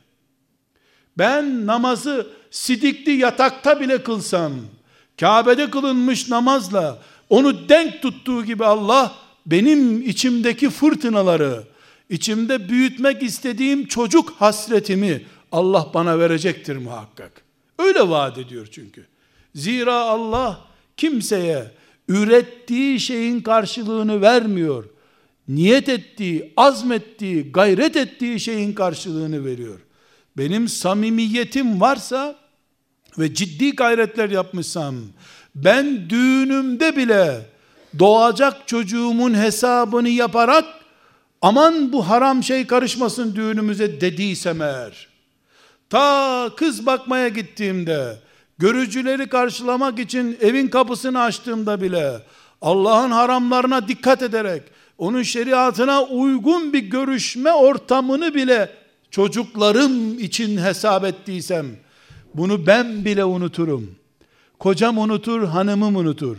[1.18, 4.52] Ben namazı sidikli yatakta bile kılsam,
[5.20, 9.14] Kabe'de kılınmış namazla onu denk tuttuğu gibi Allah
[9.46, 11.64] benim içimdeki fırtınaları,
[12.10, 17.32] içimde büyütmek istediğim çocuk hasretimi Allah bana verecektir muhakkak.
[17.78, 19.06] Öyle vaat ediyor çünkü.
[19.54, 20.60] Zira Allah
[20.96, 21.70] kimseye
[22.08, 24.84] ürettiği şeyin karşılığını vermiyor.
[25.48, 29.80] Niyet ettiği, azmettiği, gayret ettiği şeyin karşılığını veriyor.
[30.38, 32.36] Benim samimiyetim varsa
[33.18, 34.96] ve ciddi gayretler yapmışsam,
[35.54, 37.40] ben düğünümde bile
[37.98, 40.64] doğacak çocuğumun hesabını yaparak
[41.42, 45.08] aman bu haram şey karışmasın düğünümüze dediysem eğer,
[45.90, 48.16] ta kız bakmaya gittiğimde,
[48.58, 52.12] görücüleri karşılamak için evin kapısını açtığımda bile,
[52.62, 54.62] Allah'ın haramlarına dikkat ederek,
[54.98, 58.70] onun şeriatına uygun bir görüşme ortamını bile
[59.10, 61.66] çocuklarım için hesap ettiysem,
[62.34, 63.96] bunu ben bile unuturum.
[64.58, 66.36] Kocam unutur, hanımım unutur.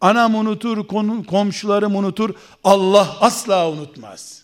[0.00, 0.86] Anam unutur,
[1.26, 2.34] komşularım unutur.
[2.64, 4.42] Allah asla unutmaz.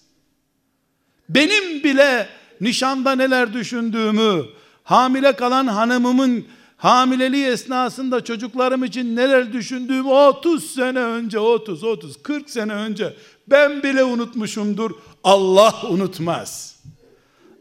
[1.29, 2.29] Benim bile
[2.61, 4.45] nişanda neler düşündüğümü,
[4.83, 6.45] hamile kalan hanımımın
[6.77, 13.15] hamileliği esnasında çocuklarım için neler düşündüğümü 30 sene önce, 30, 30, 40 sene önce
[13.49, 14.91] ben bile unutmuşumdur.
[15.25, 16.77] Allah unutmaz.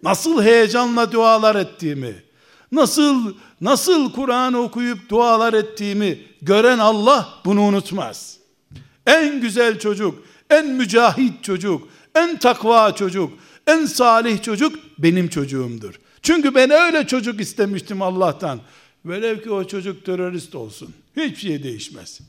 [0.03, 2.15] Nasıl heyecanla dualar ettiğimi,
[2.71, 8.37] nasıl nasıl Kur'an okuyup dualar ettiğimi gören Allah bunu unutmaz.
[9.07, 13.33] En güzel çocuk, en mücahit çocuk, en takva çocuk,
[13.67, 15.99] en salih çocuk benim çocuğumdur.
[16.21, 18.59] Çünkü ben öyle çocuk istemiştim Allah'tan.
[19.05, 20.93] Velev ki o çocuk terörist olsun.
[21.17, 22.19] Hiçbir şey değişmez.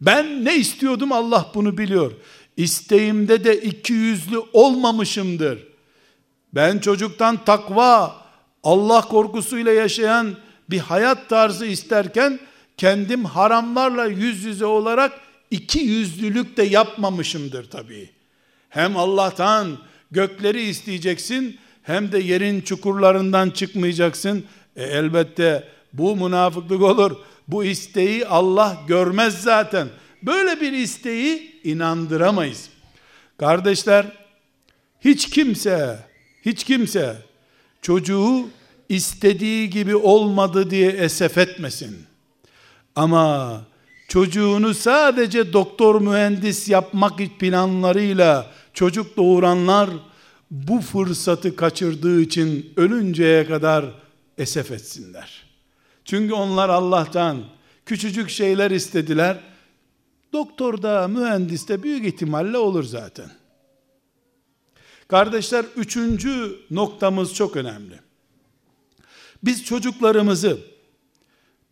[0.00, 2.12] Ben ne istiyordum Allah bunu biliyor.
[2.56, 5.66] İsteğimde de iki yüzlü olmamışımdır.
[6.52, 8.16] Ben çocuktan takva,
[8.62, 10.36] Allah korkusuyla yaşayan
[10.70, 12.38] bir hayat tarzı isterken
[12.76, 15.12] kendim haramlarla yüz yüze olarak
[15.50, 18.10] iki yüzlülük de yapmamışımdır tabii.
[18.68, 19.78] Hem Allah'tan
[20.10, 24.44] gökleri isteyeceksin hem de yerin çukurlarından çıkmayacaksın.
[24.76, 27.16] E, elbette bu münafıklık olur.
[27.48, 29.88] Bu isteği Allah görmez zaten.
[30.22, 32.68] Böyle bir isteği inandıramayız.
[33.38, 34.06] Kardeşler,
[35.00, 35.98] hiç kimse,
[36.42, 37.16] hiç kimse
[37.82, 38.48] çocuğu
[38.88, 41.96] istediği gibi olmadı diye esef etmesin.
[42.96, 43.60] Ama
[44.08, 49.90] çocuğunu sadece doktor mühendis yapmak planlarıyla çocuk doğuranlar
[50.50, 53.84] bu fırsatı kaçırdığı için ölünceye kadar
[54.38, 55.46] esef etsinler.
[56.04, 57.44] Çünkü onlar Allah'tan
[57.86, 59.40] küçücük şeyler istediler.
[60.36, 63.30] Doktor da mühendis de büyük ihtimalle olur zaten.
[65.08, 68.00] Kardeşler üçüncü noktamız çok önemli.
[69.44, 70.58] Biz çocuklarımızı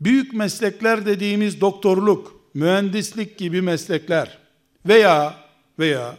[0.00, 4.38] büyük meslekler dediğimiz doktorluk, mühendislik gibi meslekler
[4.87, 5.37] veya
[5.79, 6.16] veya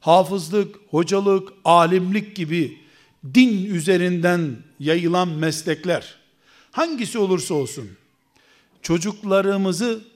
[0.00, 2.78] hafızlık, hocalık, alimlik gibi
[3.34, 6.14] din üzerinden yayılan meslekler
[6.70, 7.90] hangisi olursa olsun
[8.82, 10.11] çocuklarımızı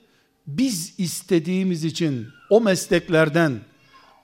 [0.46, 3.60] biz istediğimiz için o mesleklerden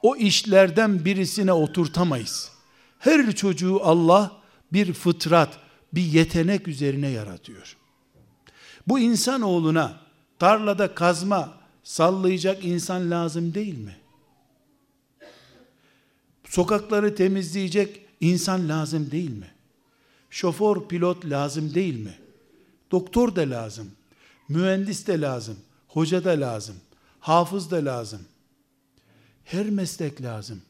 [0.03, 2.53] o işlerden birisine oturtamayız.
[2.99, 4.33] Her çocuğu Allah
[4.73, 5.59] bir fıtrat,
[5.93, 7.77] bir yetenek üzerine yaratıyor.
[8.89, 10.01] Bu insan oğluna
[10.39, 11.55] tarlada kazma
[11.85, 13.97] sallayacak insan lazım değil mi?
[16.45, 19.51] Sokakları temizleyecek insan lazım değil mi?
[20.31, 22.15] Şoför, pilot lazım değil mi?
[22.91, 23.91] Doktor da lazım.
[24.49, 25.59] Mühendis de lazım.
[25.93, 26.77] Hoca da lazım.
[27.21, 28.21] Hafız da lazım.
[29.45, 30.63] Her meslek lazım.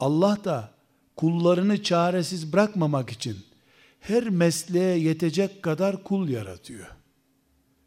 [0.00, 0.70] Allah da
[1.16, 3.36] kullarını çaresiz bırakmamak için
[4.00, 6.86] her mesleğe yetecek kadar kul yaratıyor.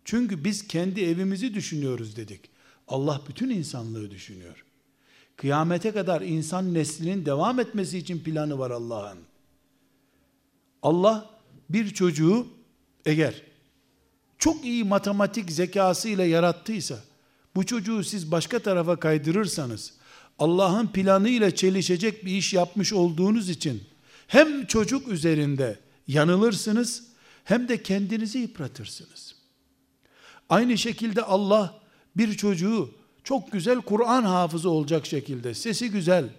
[0.05, 2.49] Çünkü biz kendi evimizi düşünüyoruz dedik.
[2.87, 4.65] Allah bütün insanlığı düşünüyor.
[5.35, 9.19] Kıyamete kadar insan neslinin devam etmesi için planı var Allah'ın.
[10.81, 11.29] Allah
[11.69, 12.47] bir çocuğu
[13.05, 13.46] eğer
[14.39, 16.99] çok iyi matematik zekası ile yarattıysa
[17.55, 19.93] bu çocuğu siz başka tarafa kaydırırsanız
[20.39, 23.83] Allah'ın planı ile çelişecek bir iş yapmış olduğunuz için
[24.27, 27.03] hem çocuk üzerinde yanılırsınız
[27.43, 29.35] hem de kendinizi yıpratırsınız.
[30.49, 31.79] Aynı şekilde Allah
[32.17, 32.91] bir çocuğu
[33.23, 36.29] çok güzel Kur'an hafızı olacak şekilde, sesi güzel,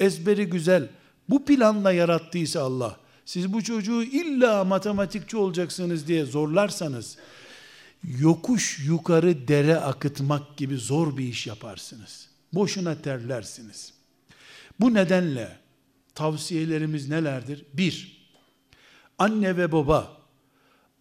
[0.00, 0.88] ezberi güzel,
[1.28, 7.16] bu planla yarattıysa Allah, siz bu çocuğu illa matematikçi olacaksınız diye zorlarsanız,
[8.18, 12.28] yokuş yukarı dere akıtmak gibi zor bir iş yaparsınız.
[12.52, 13.92] Boşuna terlersiniz.
[14.80, 15.58] Bu nedenle
[16.14, 17.64] tavsiyelerimiz nelerdir?
[17.72, 18.26] Bir,
[19.18, 20.22] anne ve baba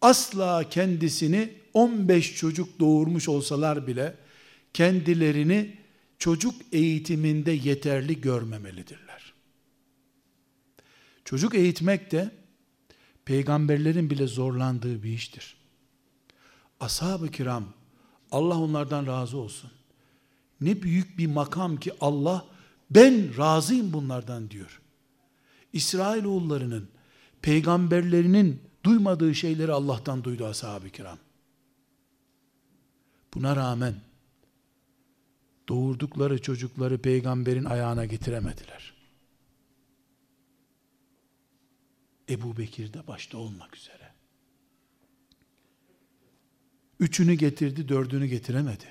[0.02, 4.16] asla kendisini 15 çocuk doğurmuş olsalar bile
[4.74, 5.78] kendilerini
[6.20, 9.34] çocuk eğitiminde yeterli görmemelidirler.
[11.26, 12.32] Çocuk eğitmek de
[13.26, 15.62] peygamberlerin bile zorlandığı bir iştir.
[16.84, 17.65] Ashab-ı kiram
[18.32, 19.72] Allah onlardan razı olsun.
[20.62, 22.46] Ne büyük bir makam ki Allah
[22.91, 24.82] ben razıyım bunlardan diyor.
[25.74, 26.89] İsrailoğullarının
[27.41, 31.17] peygamberlerinin duymadığı şeyleri Allah'tan duydu ashab-ı kiram.
[33.34, 33.96] Buna rağmen
[35.69, 38.93] doğurdukları çocukları peygamberin ayağına getiremediler.
[42.30, 44.03] Ebu Bekir de başta olmak üzere.
[46.99, 48.86] Üçünü getirdi, dördünü getiremedi.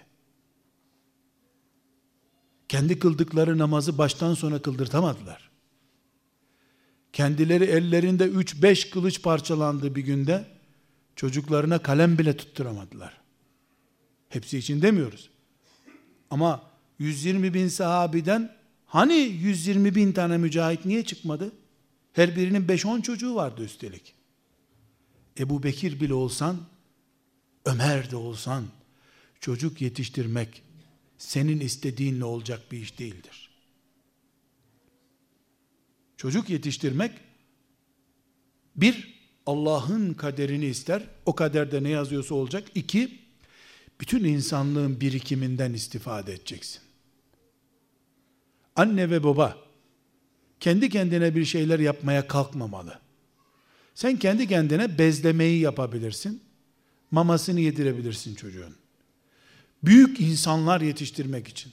[2.69, 5.51] Kendi kıldıkları namazı baştan sona kıldırtamadılar.
[7.13, 10.47] Kendileri ellerinde üç beş kılıç parçalandı bir günde,
[11.17, 13.21] çocuklarına kalem bile tutturamadılar.
[14.29, 15.31] Hepsi için demiyoruz.
[16.31, 16.63] Ama
[16.99, 21.53] 120 bin sahabiden hani 120 bin tane mücahit niye çıkmadı?
[22.13, 24.15] Her birinin 5-10 çocuğu vardı üstelik.
[25.39, 26.57] Ebu Bekir bile olsan,
[27.65, 28.65] Ömer de olsan,
[29.41, 30.63] çocuk yetiştirmek
[31.19, 33.51] senin istediğinle olacak bir iş değildir.
[36.17, 37.13] Çocuk yetiştirmek
[38.77, 41.03] bir Allah'ın kaderini ister.
[41.27, 42.69] O kaderde ne yazıyorsa olacak.
[42.75, 43.19] İki,
[44.01, 46.81] bütün insanlığın birikiminden istifade edeceksin.
[48.77, 49.59] Anne ve baba
[50.61, 53.01] kendi kendine bir şeyler yapmaya kalkmamalı.
[53.95, 56.43] Sen kendi kendine bezlemeyi yapabilirsin.
[57.13, 58.75] Mamasını yedirebilirsin çocuğun.
[59.83, 61.73] Büyük insanlar yetiştirmek için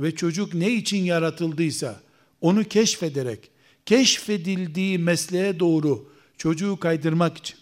[0.00, 2.00] ve çocuk ne için yaratıldıysa
[2.40, 3.50] onu keşfederek
[3.86, 7.56] keşfedildiği mesleğe doğru çocuğu kaydırmak için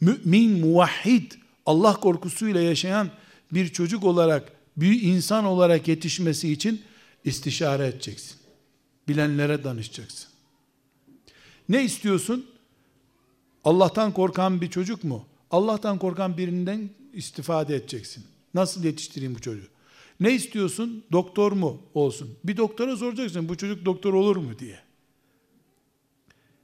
[0.00, 1.32] mümin, muvahhid,
[1.66, 3.10] Allah korkusuyla yaşayan
[3.52, 6.82] bir çocuk olarak, bir insan olarak yetişmesi için
[7.24, 8.36] istişare edeceksin.
[9.08, 10.28] Bilenlere danışacaksın.
[11.68, 12.46] Ne istiyorsun?
[13.64, 15.26] Allah'tan korkan bir çocuk mu?
[15.54, 18.24] Allah'tan korkan birinden istifade edeceksin.
[18.54, 19.68] Nasıl yetiştireyim bu çocuğu?
[20.20, 21.04] Ne istiyorsun?
[21.12, 22.38] Doktor mu olsun?
[22.44, 24.78] Bir doktora soracaksın bu çocuk doktor olur mu diye.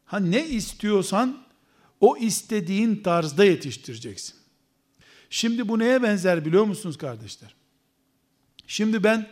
[0.05, 1.42] Ha ne istiyorsan
[2.00, 4.35] o istediğin tarzda yetiştireceksin.
[5.31, 7.55] Şimdi bu neye benzer biliyor musunuz kardeşler?
[8.66, 9.29] Şimdi ben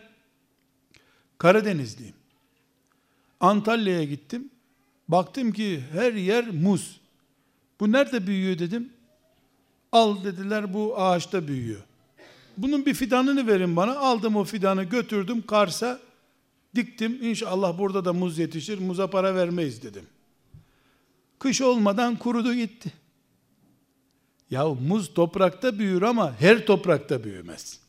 [1.37, 2.15] Karadenizliyim.
[3.39, 4.49] Antalya'ya gittim.
[5.07, 7.01] Baktım ki her yer muz.
[7.79, 8.93] Bu nerede büyüyor dedim.
[9.91, 11.81] Al dediler bu ağaçta büyüyor.
[12.57, 13.97] Bunun bir fidanını verin bana.
[13.97, 15.99] Aldım o fidanı götürdüm Kars'a.
[16.75, 17.19] Diktim.
[17.21, 18.79] İnşallah burada da muz yetişir.
[18.79, 20.05] Muza para vermeyiz dedim.
[21.39, 22.93] Kış olmadan kurudu gitti.
[24.49, 27.79] Ya muz toprakta büyür ama her toprakta büyümez.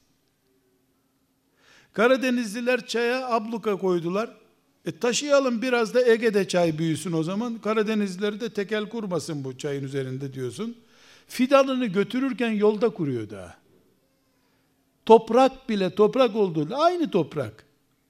[1.93, 4.31] Karadenizliler çaya abluka koydular.
[4.87, 7.59] E taşıyalım biraz da Ege'de çay büyüsün o zaman.
[7.59, 10.77] Karadenizlileri de tekel kurmasın bu çayın üzerinde diyorsun.
[11.31, 13.57] Fidanını götürürken yolda kuruyor daha.
[15.07, 16.69] Toprak bile toprak oldu.
[16.75, 17.65] Aynı toprak.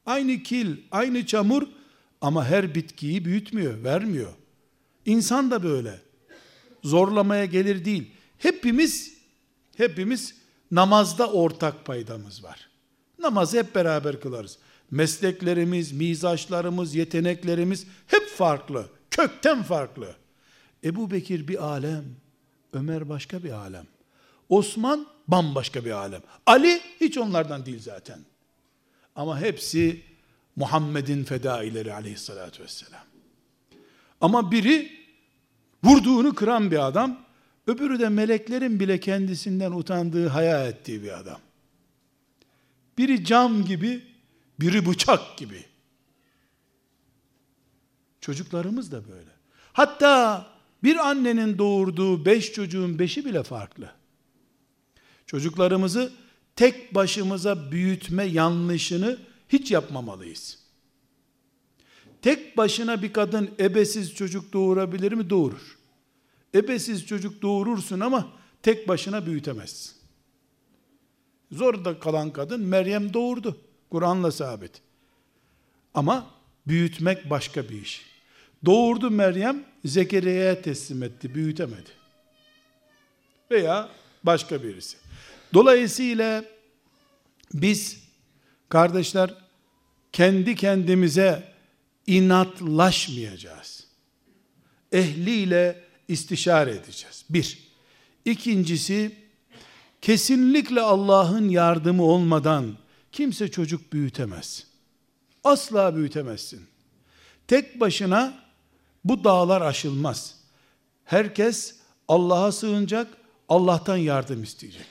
[0.07, 1.63] Aynı kil, aynı çamur
[2.21, 4.33] ama her bitkiyi büyütmüyor, vermiyor.
[5.07, 6.01] İnsan da böyle.
[6.83, 8.11] Zorlamaya gelir değil.
[8.39, 9.15] Hepimiz
[9.77, 10.35] hepimiz
[10.71, 12.69] namazda ortak paydamız var.
[13.19, 14.59] Namazı hep beraber kılarız.
[14.91, 18.87] Mesleklerimiz, mizaçlarımız, yeteneklerimiz hep farklı.
[19.11, 20.17] Kökten farklı.
[20.85, 22.05] Ebu Bekir bir alem,
[22.73, 23.87] Ömer başka bir alem.
[24.49, 26.23] Osman bambaşka bir alem.
[26.47, 28.19] Ali hiç onlardan değil zaten.
[29.17, 30.03] Ama hepsi
[30.57, 33.05] Muhammed'in fedaileri aleyhissalatü vesselam.
[34.21, 34.93] Ama biri
[35.85, 37.21] vurduğunu kıran bir adam,
[37.67, 41.41] öbürü de meleklerin bile kendisinden utandığı, haya ettiği bir adam.
[42.99, 44.05] Biri cam gibi,
[44.61, 45.65] biri bıçak gibi.
[48.21, 49.31] Çocuklarımız da böyle.
[49.73, 50.47] Hatta
[50.83, 53.93] bir annenin doğurduğu beş çocuğun beşi bile farklı.
[55.27, 56.13] Çocuklarımızı
[56.57, 59.19] tek başımıza büyütme yanlışını
[59.49, 60.59] hiç yapmamalıyız.
[62.23, 65.31] Tek başına bir kadın ebesiz çocuk doğurabilir mi?
[65.31, 65.79] Doğurur.
[66.55, 69.93] Ebesiz çocuk doğurursun ama tek başına büyütemezsin.
[71.53, 73.61] Zorda kalan kadın Meryem doğurdu.
[73.91, 74.83] Kur'an'la sabit.
[75.95, 76.31] Ama
[76.67, 78.10] büyütmek başka bir iş.
[78.65, 81.91] Doğurdu Meryem, Zekeriya'ya teslim etti, büyütemedi.
[83.51, 83.89] Veya
[84.23, 84.97] başka birisi.
[85.55, 86.45] Dolayısıyla
[87.55, 88.03] biz
[88.69, 89.35] kardeşler
[90.13, 91.53] kendi kendimize
[92.07, 93.87] inatlaşmayacağız.
[94.93, 97.25] Ehliyle istişare edeceğiz.
[97.31, 97.59] Bir.
[98.25, 99.17] İkincisi,
[100.03, 102.77] kesinlikle Allah'ın yardımı olmadan
[103.13, 104.67] kimse çocuk büyütemez.
[105.45, 106.61] Asla büyütemezsin.
[107.49, 108.50] Tek başına
[109.05, 110.35] bu dağlar aşılmaz.
[111.05, 111.75] Herkes
[112.09, 113.17] Allah'a sığınacak,
[113.49, 114.87] Allah'tan yardım isteyecek.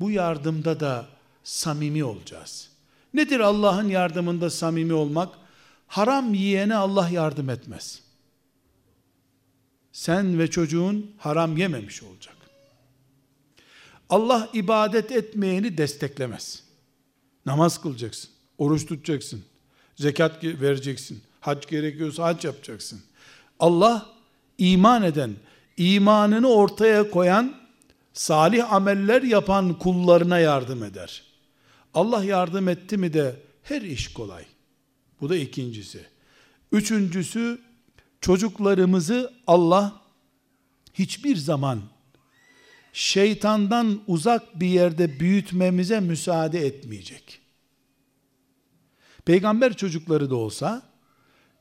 [0.00, 1.06] Bu yardımda da
[1.44, 2.68] samimi olacağız.
[3.14, 5.34] Nedir Allah'ın yardımında samimi olmak?
[5.86, 8.02] Haram yiyene Allah yardım etmez.
[9.92, 12.36] Sen ve çocuğun haram yememiş olacak.
[14.08, 16.62] Allah ibadet etmeyeni desteklemez.
[17.46, 19.44] Namaz kılacaksın, oruç tutacaksın,
[19.96, 23.02] zekat vereceksin, hac gerekiyorsa hac yapacaksın.
[23.60, 24.06] Allah
[24.58, 25.36] iman eden,
[25.76, 27.54] imanını ortaya koyan,
[28.12, 31.22] salih ameller yapan kullarına yardım eder.
[31.94, 34.44] Allah yardım etti mi de her iş kolay.
[35.20, 36.06] Bu da ikincisi.
[36.72, 37.60] Üçüncüsü
[38.20, 40.00] çocuklarımızı Allah
[40.94, 41.80] hiçbir zaman
[42.92, 47.40] şeytandan uzak bir yerde büyütmemize müsaade etmeyecek.
[49.24, 50.82] Peygamber çocukları da olsa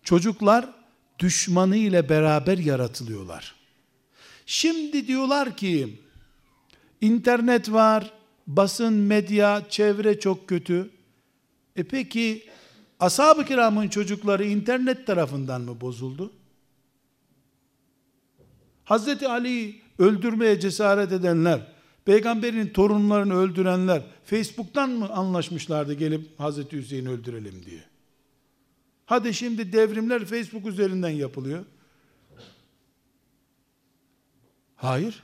[0.04, 0.70] çocuklar
[1.20, 3.56] düşmanı ile beraber yaratılıyorlar.
[4.46, 6.00] Şimdi diyorlar ki
[7.02, 8.14] internet var,
[8.48, 10.90] basın, medya, çevre çok kötü.
[11.76, 12.44] E peki
[13.00, 16.34] ashab-ı kiramın çocukları internet tarafından mı bozuldu?
[18.84, 21.68] Hazreti Ali öldürmeye cesaret edenler,
[22.06, 27.84] peygamberin torunlarını öldürenler Facebook'tan mı anlaşmışlardı gelip Hazreti Hüseyin'i öldürelim diye?
[29.06, 31.66] Hadi şimdi devrimler Facebook üzerinden yapılıyor.
[34.76, 35.24] Hayır.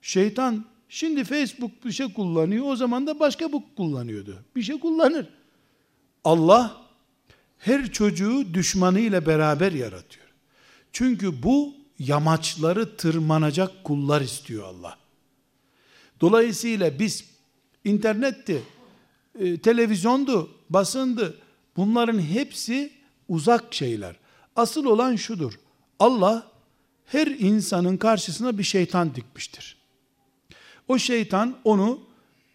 [0.00, 2.64] Şeytan şimdi Facebook bir şey kullanıyor.
[2.66, 4.44] O zaman da başka bu kullanıyordu.
[4.56, 5.28] Bir şey kullanır.
[6.24, 6.80] Allah
[7.58, 10.26] her çocuğu düşmanıyla beraber yaratıyor.
[10.92, 14.98] Çünkü bu yamaçları tırmanacak kullar istiyor Allah.
[16.20, 17.24] Dolayısıyla biz
[17.84, 18.62] internetti,
[19.38, 21.38] e, televizyondu, basındı,
[21.76, 22.92] bunların hepsi
[23.28, 24.16] uzak şeyler.
[24.56, 25.52] Asıl olan şudur.
[25.98, 26.50] Allah
[27.06, 29.76] her insanın karşısına bir şeytan dikmiştir.
[30.88, 32.00] O şeytan onu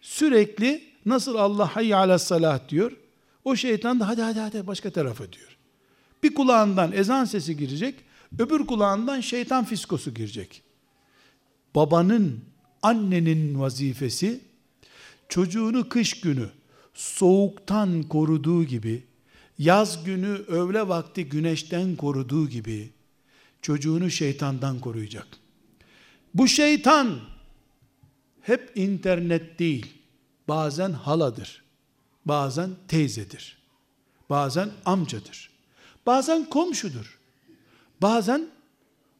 [0.00, 2.92] sürekli nasıl Allah hayy ala salah diyor,
[3.44, 5.56] o şeytan da hadi hadi hadi başka tarafa diyor.
[6.22, 7.94] Bir kulağından ezan sesi girecek,
[8.38, 10.62] öbür kulağından şeytan fiskosu girecek.
[11.74, 12.44] Babanın,
[12.82, 14.40] annenin vazifesi,
[15.28, 16.48] çocuğunu kış günü
[16.96, 19.04] soğuktan koruduğu gibi,
[19.58, 22.92] yaz günü öğle vakti güneşten koruduğu gibi,
[23.62, 25.26] çocuğunu şeytandan koruyacak.
[26.34, 27.20] Bu şeytan,
[28.40, 29.94] hep internet değil,
[30.48, 31.64] bazen haladır,
[32.24, 33.58] bazen teyzedir,
[34.30, 35.50] bazen amcadır,
[36.06, 37.18] bazen komşudur,
[38.02, 38.48] bazen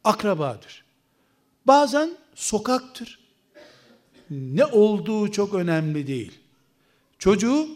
[0.04, 0.84] akrabadır,
[1.66, 3.18] bazen sokaktır.
[4.30, 6.45] Ne olduğu çok önemli değil.
[7.26, 7.68] Çocuğu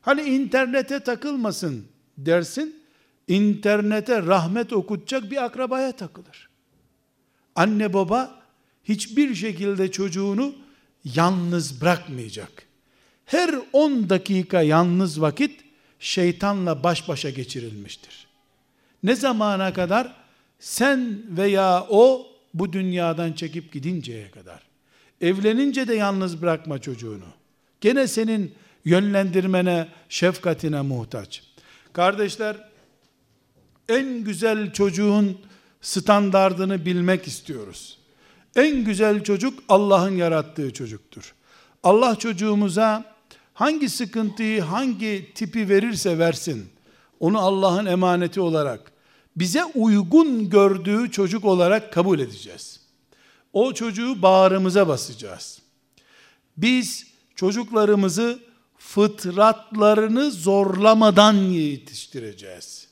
[0.00, 1.86] hani internete takılmasın
[2.18, 2.82] dersin,
[3.28, 6.48] internete rahmet okutacak bir akrabaya takılır.
[7.54, 8.42] Anne baba
[8.84, 10.54] hiçbir şekilde çocuğunu
[11.04, 12.66] yalnız bırakmayacak.
[13.24, 15.60] Her 10 dakika yalnız vakit
[15.98, 18.26] şeytanla baş başa geçirilmiştir.
[19.02, 20.16] Ne zamana kadar?
[20.58, 24.62] Sen veya o bu dünyadan çekip gidinceye kadar.
[25.20, 27.26] Evlenince de yalnız bırakma çocuğunu.
[27.80, 28.54] Gene senin
[28.84, 31.42] yönlendirmene, şefkatine muhtaç.
[31.92, 32.68] Kardeşler,
[33.88, 35.38] en güzel çocuğun
[35.80, 37.98] standardını bilmek istiyoruz.
[38.56, 41.34] En güzel çocuk Allah'ın yarattığı çocuktur.
[41.82, 43.04] Allah çocuğumuza
[43.54, 46.68] hangi sıkıntıyı, hangi tipi verirse versin,
[47.20, 48.92] onu Allah'ın emaneti olarak,
[49.36, 52.80] bize uygun gördüğü çocuk olarak kabul edeceğiz.
[53.52, 55.62] O çocuğu bağrımıza basacağız.
[56.56, 58.38] Biz çocuklarımızı
[58.82, 62.88] fıtratlarını zorlamadan yetiştireceğiz.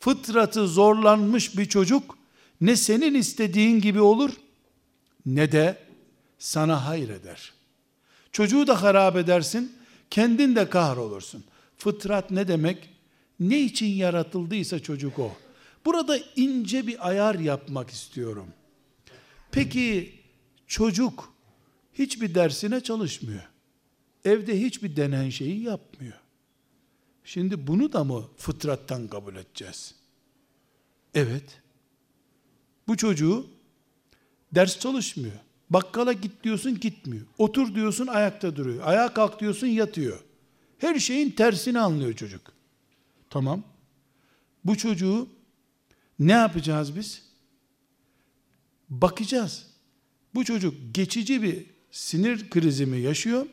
[0.00, 2.18] Fıtratı zorlanmış bir çocuk
[2.60, 4.30] ne senin istediğin gibi olur
[5.26, 5.78] ne de
[6.38, 7.52] sana hayır eder.
[8.32, 9.72] Çocuğu da harap edersin,
[10.10, 11.44] kendin de kahrolursun.
[11.78, 12.90] Fıtrat ne demek?
[13.40, 15.32] Ne için yaratıldıysa çocuk o.
[15.84, 18.46] Burada ince bir ayar yapmak istiyorum.
[19.50, 20.14] Peki
[20.66, 21.32] çocuk
[21.92, 23.55] hiçbir dersine çalışmıyor.
[24.26, 26.20] Evde hiçbir denen şeyi yapmıyor.
[27.24, 29.94] Şimdi bunu da mı fıtrattan kabul edeceğiz?
[31.14, 31.62] Evet.
[32.88, 33.46] Bu çocuğu
[34.54, 35.36] ders çalışmıyor.
[35.70, 37.26] Bakkala git diyorsun gitmiyor.
[37.38, 38.82] Otur diyorsun ayakta duruyor.
[38.86, 40.24] Ayağa kalk diyorsun yatıyor.
[40.78, 42.52] Her şeyin tersini anlıyor çocuk.
[43.30, 43.62] Tamam.
[44.64, 45.28] Bu çocuğu
[46.18, 47.22] ne yapacağız biz?
[48.88, 49.66] Bakacağız.
[50.34, 53.46] Bu çocuk geçici bir sinir krizi mi yaşıyor?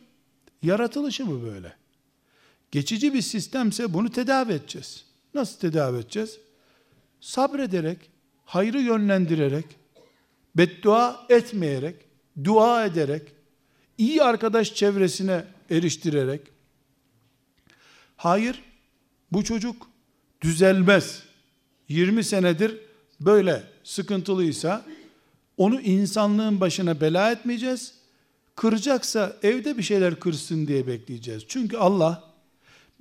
[0.64, 1.74] Yaratılışı mı böyle?
[2.72, 5.06] Geçici bir sistemse bunu tedavi edeceğiz.
[5.34, 6.40] Nasıl tedavi edeceğiz?
[7.22, 7.98] Sabrederek,
[8.46, 9.66] hayrı yönlendirerek,
[10.56, 11.96] beddua etmeyerek,
[12.44, 13.22] dua ederek,
[13.98, 16.42] iyi arkadaş çevresine eriştirerek,
[18.18, 18.64] hayır
[19.32, 19.88] bu çocuk
[20.42, 21.24] düzelmez.
[21.90, 22.80] 20 senedir
[23.20, 24.86] böyle sıkıntılıysa
[25.58, 28.03] onu insanlığın başına bela etmeyeceğiz.
[28.56, 31.44] Kıracaksa evde bir şeyler kırsın diye bekleyeceğiz.
[31.48, 32.34] Çünkü Allah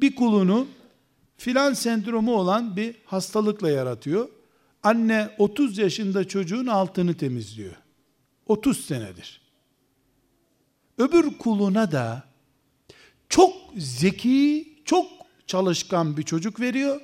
[0.01, 0.67] bir kulunu
[1.37, 4.29] filan sendromu olan bir hastalıkla yaratıyor.
[4.83, 7.75] Anne 30 yaşında çocuğun altını temizliyor.
[8.47, 9.41] 30 senedir.
[10.99, 12.25] Öbür kuluna da
[13.29, 15.07] çok zeki, çok
[15.47, 17.01] çalışkan bir çocuk veriyor.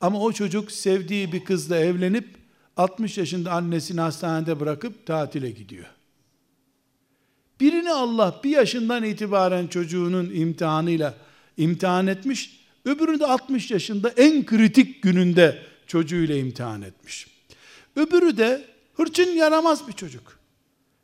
[0.00, 2.36] Ama o çocuk sevdiği bir kızla evlenip
[2.76, 5.95] 60 yaşında annesini hastanede bırakıp tatile gidiyor.
[7.60, 11.14] Birini Allah bir yaşından itibaren çocuğunun imtihanıyla
[11.56, 17.26] imtihan etmiş, öbürünü de 60 yaşında en kritik gününde çocuğuyla imtihan etmiş.
[17.96, 18.64] Öbürü de
[18.96, 20.38] hırçın yaramaz bir çocuk.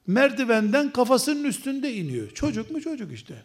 [0.06, 2.30] Merdivenden kafasının üstünde iniyor.
[2.30, 3.42] Çocuk mu çocuk işte.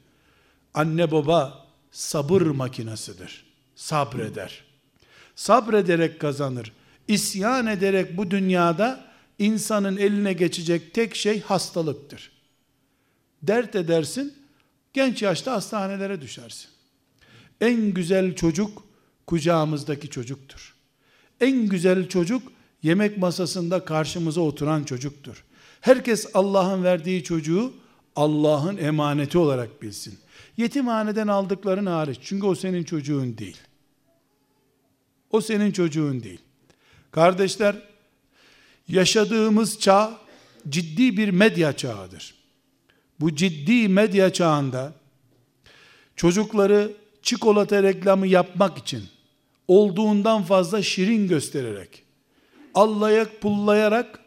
[0.73, 3.45] Anne baba sabır makinasıdır.
[3.75, 4.63] Sabreder.
[5.35, 6.71] Sabrederek kazanır.
[7.07, 9.05] İsyan ederek bu dünyada
[9.39, 12.36] insanın eline geçecek tek şey hastalıktır.
[13.47, 14.33] Dert edersin,
[14.93, 16.69] genç yaşta hastanelere düşersin.
[17.61, 18.83] En güzel çocuk
[19.27, 20.75] kucağımızdaki çocuktur.
[21.41, 22.51] En güzel çocuk
[22.83, 25.43] yemek masasında karşımıza oturan çocuktur.
[25.81, 27.73] Herkes Allah'ın verdiği çocuğu
[28.15, 30.19] Allah'ın emaneti olarak bilsin.
[30.57, 32.19] Yetimhaneden aldıkların hariç.
[32.23, 33.57] Çünkü o senin çocuğun değil.
[35.31, 36.41] O senin çocuğun değil.
[37.11, 37.75] Kardeşler,
[38.87, 40.17] yaşadığımız çağ
[40.69, 42.36] ciddi bir medya çağıdır.
[43.19, 44.93] Bu ciddi medya çağında
[46.15, 46.91] çocukları
[47.21, 49.03] çikolata reklamı yapmak için
[49.67, 52.03] olduğundan fazla şirin göstererek,
[52.73, 54.19] allayak pullayarak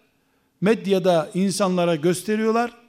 [0.61, 2.81] medyada insanlara gösteriyorlar.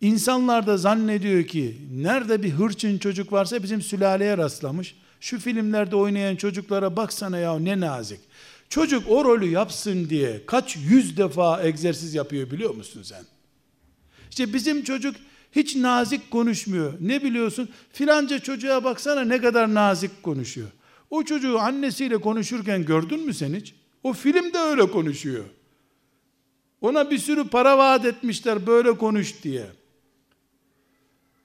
[0.00, 4.94] İnsanlar da zannediyor ki nerede bir hırçın çocuk varsa bizim sülaleye rastlamış.
[5.20, 8.20] Şu filmlerde oynayan çocuklara baksana ya ne nazik.
[8.68, 13.24] Çocuk o rolü yapsın diye kaç yüz defa egzersiz yapıyor biliyor musun sen?
[14.30, 15.16] İşte bizim çocuk
[15.52, 16.92] hiç nazik konuşmuyor.
[17.00, 17.68] Ne biliyorsun?
[17.92, 20.68] Filanca çocuğa baksana ne kadar nazik konuşuyor.
[21.10, 23.74] O çocuğu annesiyle konuşurken gördün mü sen hiç?
[24.02, 25.44] O filmde öyle konuşuyor.
[26.80, 29.66] Ona bir sürü para vaat etmişler böyle konuş diye.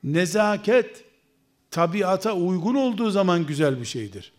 [0.04, 1.04] Nezaket
[1.72, 4.32] tabiata uygun olduğu zaman güzel bir şeydir.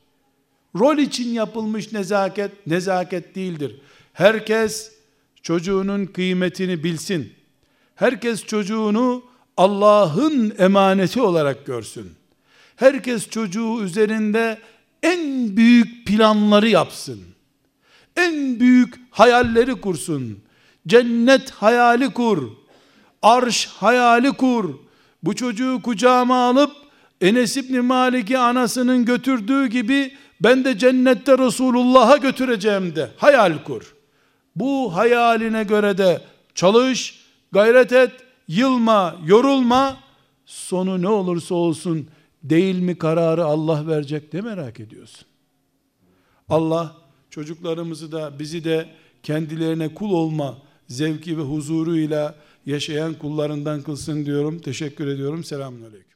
[0.79, 3.81] Rol için yapılmış nezaket nezaket değildir.
[4.13, 4.93] Herkes
[5.43, 7.33] çocuğunun kıymetini bilsin.
[7.95, 9.23] Herkes çocuğunu
[9.57, 12.13] Allah'ın emaneti olarak görsün.
[12.77, 14.59] Herkes çocuğu üzerinde
[15.03, 17.21] en büyük planları yapsın.
[18.17, 20.39] En büyük hayalleri kursun.
[20.87, 22.51] Cennet hayali kur.
[23.23, 24.75] Arş hayali kur.
[25.23, 26.71] Bu çocuğu kucağıma alıp
[27.21, 33.95] Enes İbni Malik'i anasının götürdüğü gibi ben de cennette Resulullah'a götüreceğim de hayal kur.
[34.57, 36.21] Bu hayaline göre de
[36.55, 37.21] çalış,
[37.53, 38.13] gayret et,
[38.49, 39.97] yılma, yorulma.
[40.47, 42.09] Sonu ne olursa olsun
[42.43, 45.27] değil mi kararı Allah verecek de merak ediyorsun.
[46.49, 46.97] Allah
[47.31, 48.89] çocuklarımızı da bizi de
[49.23, 52.35] kendilerine kul olma zevki ve huzuruyla
[52.67, 54.59] yaşayan kullarından kılsın diyorum.
[54.59, 55.45] Teşekkür ediyorum.
[55.45, 56.16] Selamun Aleyküm.